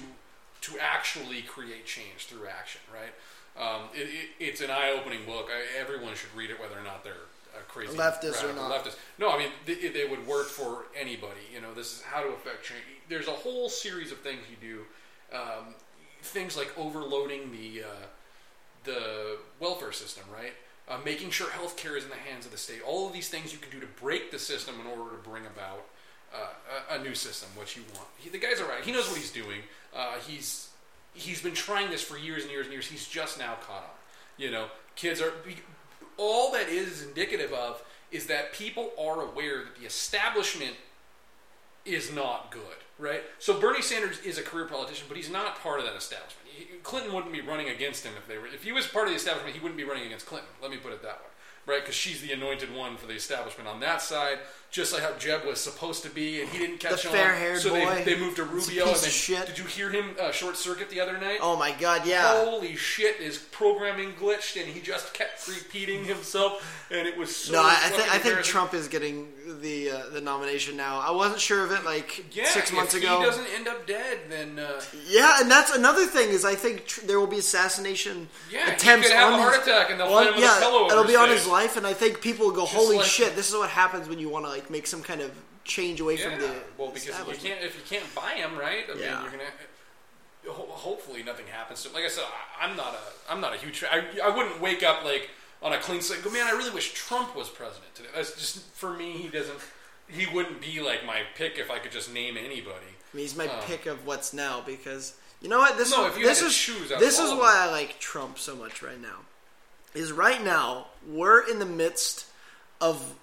[0.61, 2.81] to actually create change through action.
[2.91, 3.13] Right?
[3.55, 5.49] Um, it, it, it's an eye-opening book.
[5.51, 7.13] I, everyone should read it, whether or not they're
[7.57, 8.71] a crazy Leftist or not.
[8.71, 8.95] Leftist.
[9.17, 11.41] No, I mean they, they would work for anybody.
[11.53, 12.81] You know, this is how to affect change.
[13.09, 15.37] There's a whole series of things you do.
[15.37, 15.75] Um,
[16.21, 18.05] things like overloading the uh,
[18.83, 20.53] the welfare system, right?
[20.87, 22.81] Uh, making sure health care is in the hands of the state.
[22.85, 25.45] All of these things you can do to break the system in order to bring
[25.45, 25.85] about
[26.33, 28.07] uh, a, a new system, what you want.
[28.17, 28.83] He, the guy's all right.
[28.83, 29.61] He knows what he's doing.
[29.95, 30.69] Uh, he's
[31.13, 32.87] he's been trying this for years and years and years.
[32.87, 33.97] He's just now caught on.
[34.37, 35.31] You know, kids are
[36.17, 40.75] all that is indicative of is that people are aware that the establishment
[41.85, 42.61] is not good,
[42.99, 43.23] right?
[43.39, 46.39] So Bernie Sanders is a career politician, but he's not part of that establishment.
[46.83, 48.47] Clinton wouldn't be running against him if they were.
[48.47, 50.49] If he was part of the establishment, he wouldn't be running against Clinton.
[50.61, 51.81] Let me put it that way, right?
[51.81, 54.39] Because she's the anointed one for the establishment on that side,
[54.73, 57.11] just like how Jeb was supposed to be, and he didn't catch on.
[57.13, 58.01] fair-haired so boy.
[58.03, 59.45] They, they moved to a Rubio, piece and then shit.
[59.47, 61.37] did you hear him uh, short circuit the other night?
[61.41, 62.43] Oh my god, yeah.
[62.43, 63.17] Holy shit!
[63.17, 67.53] His programming glitched, and he just kept repeating himself, and it was so.
[67.53, 68.43] no, I, think I think.
[68.43, 69.27] Trump is getting
[69.61, 70.99] the uh, the nomination now.
[70.99, 73.19] I wasn't sure of it like Yeah, six months if ago.
[73.19, 76.85] he doesn't end up dead, then uh, Yeah, and that's another thing is I think
[76.87, 79.07] tr- there will be assassination Yeah, attempts.
[79.07, 80.59] he could have on a heart his, attack and they'll on- him with a yeah,
[80.59, 83.35] pillow it'll be on his life, and I think people will go, "Holy like- shit!
[83.35, 85.31] This is what happens when you want to like make some kind of
[85.63, 86.29] change away yeah.
[86.29, 87.13] from the well, because you
[87.49, 88.83] can't if you can't buy them, right?
[88.89, 89.21] I Yeah.
[89.21, 89.51] mean, you're gonna.
[90.47, 91.95] ho- hopefully nothing happens to him.
[91.95, 92.25] Like I said,
[92.59, 93.83] I, I'm not a I'm not a huge.
[93.83, 95.29] I, I wouldn't wake up like
[95.61, 96.23] on a clean slate.
[96.23, 98.09] Go, man, I really wish Trump was president today.
[98.15, 99.13] That's just for me.
[99.13, 99.57] He doesn't.
[100.07, 102.75] He wouldn't be like my pick if I could just name anybody.
[103.13, 103.63] I mean, he's my Oh.
[103.65, 105.77] pick of what's now because you know what?
[105.77, 109.01] This No, is if this is this is why I like Trump so much right
[109.01, 109.19] now.
[109.93, 112.25] Is right now we're in the midst
[112.81, 113.15] of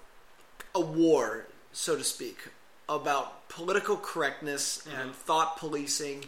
[0.75, 2.37] a war, so to speak,
[2.89, 5.01] about political correctness Mm-hmm.
[5.01, 6.25] and thought policing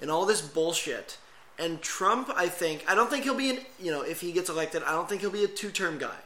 [0.00, 1.18] and all this bullshit.
[1.58, 4.50] And Trump, I think, I don't think he'll be an, you know, if he gets
[4.50, 6.16] elected, I don't think he'll be a two-term guy.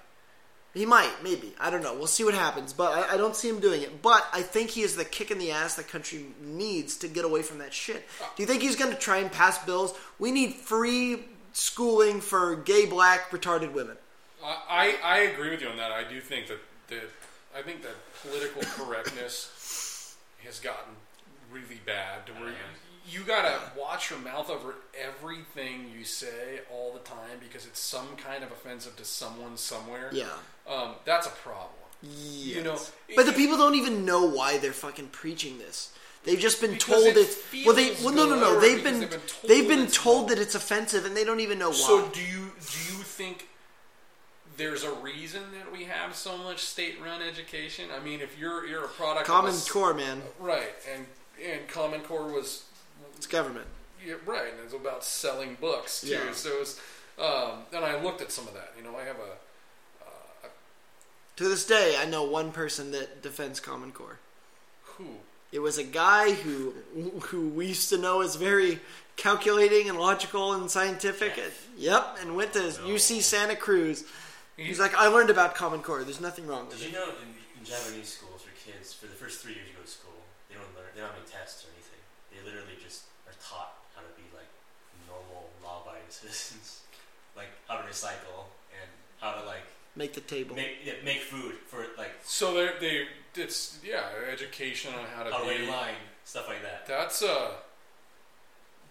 [0.75, 1.53] He might, maybe.
[1.59, 1.95] I don't know.
[1.95, 2.73] We'll see what happens.
[2.73, 4.03] But I, I don't see him doing it.
[4.03, 7.25] But I think he is the kick in the ass the country needs to get
[7.25, 8.05] away from that shit.
[8.37, 9.95] Do you think he's going to try and pass bills?
[10.21, 13.97] We need free schooling for gay, black, retarded women.
[14.45, 15.91] I, I agree with you on that.
[15.91, 16.59] I do think that
[16.89, 17.03] that
[17.57, 20.95] I think that political correctness has gotten
[21.53, 26.93] really bad to where you, you gotta watch your mouth over everything you say all
[26.93, 30.11] the time because it's some kind of offensive to someone somewhere.
[30.13, 30.27] Yeah.
[30.69, 31.75] um, that's a problem.
[32.03, 32.79] You know,
[33.15, 35.93] But the people don't even know why they're fucking preaching this.
[36.25, 37.75] They've just been told it it's well.
[37.75, 38.61] They well, no, no, no.
[38.61, 41.59] They've been they've been told they've been told that it's offensive and they don't even
[41.59, 41.77] know why.
[41.77, 43.49] So do you do you think
[44.57, 47.87] there's a reason that we have so much state-run education?
[47.95, 50.73] I mean, if you're you're a product of a Common Core, man, right?
[50.95, 51.07] And
[51.45, 52.65] and Common Core was
[53.17, 53.67] it's government.
[54.07, 56.09] yeah, right, and it's about selling books too.
[56.09, 56.33] Yeah.
[56.33, 56.81] So it's
[57.19, 58.73] um, and I looked at some of that.
[58.77, 59.37] You know, I have a
[61.37, 64.19] To this day, I know one person that defends Common Core.
[64.97, 65.07] who
[65.53, 66.75] It was a guy who
[67.29, 68.79] who we used to know as very
[69.17, 71.33] calculating and logical and scientific.
[71.79, 74.05] Yep, and went to UC Santa Cruz.
[74.67, 76.05] He's like, I learned about Common Core.
[76.05, 76.93] There's nothing wrong with Did it.
[76.93, 79.83] you know in, in Japanese schools for kids, for the first three years you go
[79.83, 82.01] to school, they don't learn, they don't have any tests or anything.
[82.35, 84.49] They literally just are taught how to be like
[85.09, 86.81] normal, law-abiding citizens,
[87.37, 88.89] like how to recycle and
[89.21, 89.65] how to like
[89.97, 90.55] Make the table.
[90.55, 95.33] make yeah, make food for like so they they it's yeah education on how to
[95.33, 95.65] how to wait be.
[95.65, 96.87] in line, stuff like that.
[96.87, 97.51] That's uh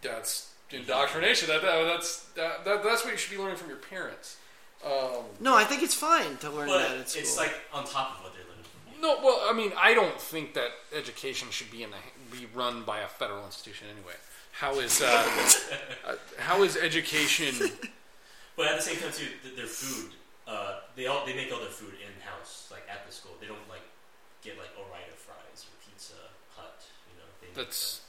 [0.02, 1.48] that's indoctrination.
[1.48, 4.38] That, that that's that, that that's what you should be learning from your parents.
[4.86, 7.22] Um, No, I think it's fine to learn But that at school.
[7.22, 9.02] it's like on top of what they're learning.
[9.02, 11.98] No, well, I mean, I don't think that education should be in the
[12.38, 14.14] be run by a federal institution anyway.
[14.52, 15.06] How is uh,
[16.08, 17.56] uh, how is education?
[18.56, 20.12] But at the same time, too, th- their food,
[20.46, 23.32] uh, they all they make all their food in house, like at the school.
[23.40, 23.84] They don't like
[24.44, 26.14] get like Ore-Ida fries or Pizza
[26.58, 26.84] Hut.
[27.10, 28.02] You know, they make That's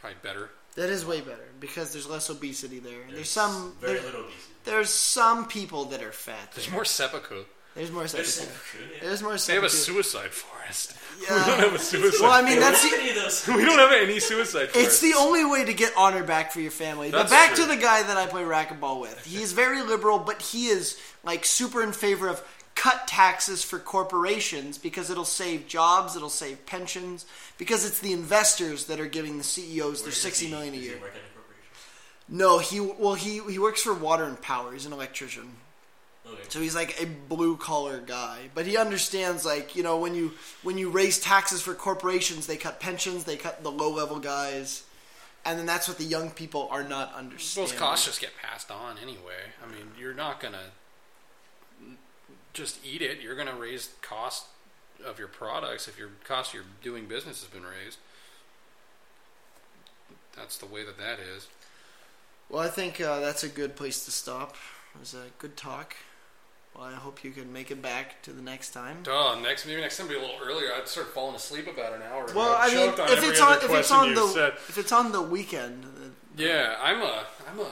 [0.00, 0.48] probably better.
[0.78, 2.92] That is way better because there's less obesity there.
[3.06, 4.42] their- There's some very there- little obesity.
[4.64, 6.52] there's some people that are fat.
[6.54, 7.44] There's more seppuku.
[7.74, 8.78] There's more There's seppuku.
[8.94, 8.98] yeah.
[9.02, 9.60] There's more seppuku.
[9.60, 10.94] They have a suicide forest.
[11.20, 11.34] Yeah.
[11.34, 12.20] We don't have a suicide.
[12.22, 13.48] Well, I mean, They that's the, any of those.
[13.48, 14.76] we don't have any suicide forest.
[14.76, 17.10] It's the only way to get honor back for your family.
[17.10, 17.64] But back true.
[17.64, 19.24] to the guy that I play racquetball with.
[19.26, 22.40] He's very liberal, but he is like super in favor of
[22.78, 27.26] cut taxes for corporations because it'll save jobs, it'll save pensions,
[27.58, 30.74] because it's the investors that are giving the CEOs their Where does sixty he- million
[30.74, 31.00] a does he year.
[31.00, 31.68] work a corporation?
[32.28, 34.72] No, he well he he works for Water and Power.
[34.72, 35.50] He's an electrician.
[36.26, 36.42] Okay.
[36.50, 40.32] So he's like a blue collar guy, but he understands like you know when you
[40.62, 44.84] when you raise taxes for corporations, they cut pensions, they cut the low level guys,
[45.46, 47.70] and then that's what the young people are not understanding.
[47.70, 49.40] Those costs just get passed on anyway.
[49.64, 50.66] I mean, you're not gonna
[52.58, 53.20] just eat it.
[53.20, 54.46] You're gonna raise cost
[55.06, 57.98] of your products if your cost of your doing business has been raised.
[60.36, 61.46] That's the way that that is.
[62.48, 64.56] Well, I think uh, that's a good place to stop.
[64.94, 65.94] It was a good talk.
[66.74, 68.98] Well, I hope you can make it back to the next time.
[69.08, 70.68] Oh, next maybe next time be a little earlier.
[70.76, 72.24] I'd start falling asleep about an hour.
[72.24, 72.34] ago.
[72.36, 74.52] Well, I mean, if it's on if it's on the said.
[74.68, 75.84] if it's on the weekend,
[76.36, 77.68] Yeah, I'm a I'm a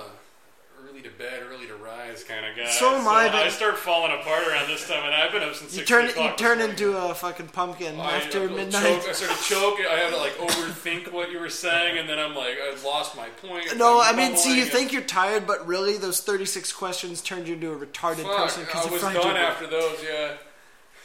[0.96, 2.70] early to bed, early to rise kind of guy.
[2.70, 5.54] So am I, but- I start falling apart around this time, and I've been up
[5.54, 7.10] since you 6 turn you turn into morning.
[7.10, 8.82] a fucking pumpkin I, after I midnight.
[9.02, 9.86] Choke, I started choking.
[9.90, 13.16] I had to like overthink what you were saying, and then I'm like, I lost
[13.16, 13.76] my point.
[13.76, 17.20] No, I'm I mean, see, you mumbling, think you're tired, but really, those 36 questions
[17.20, 19.98] turned you into a retarded and- person because I you was fried done after those.
[20.02, 20.32] Yeah,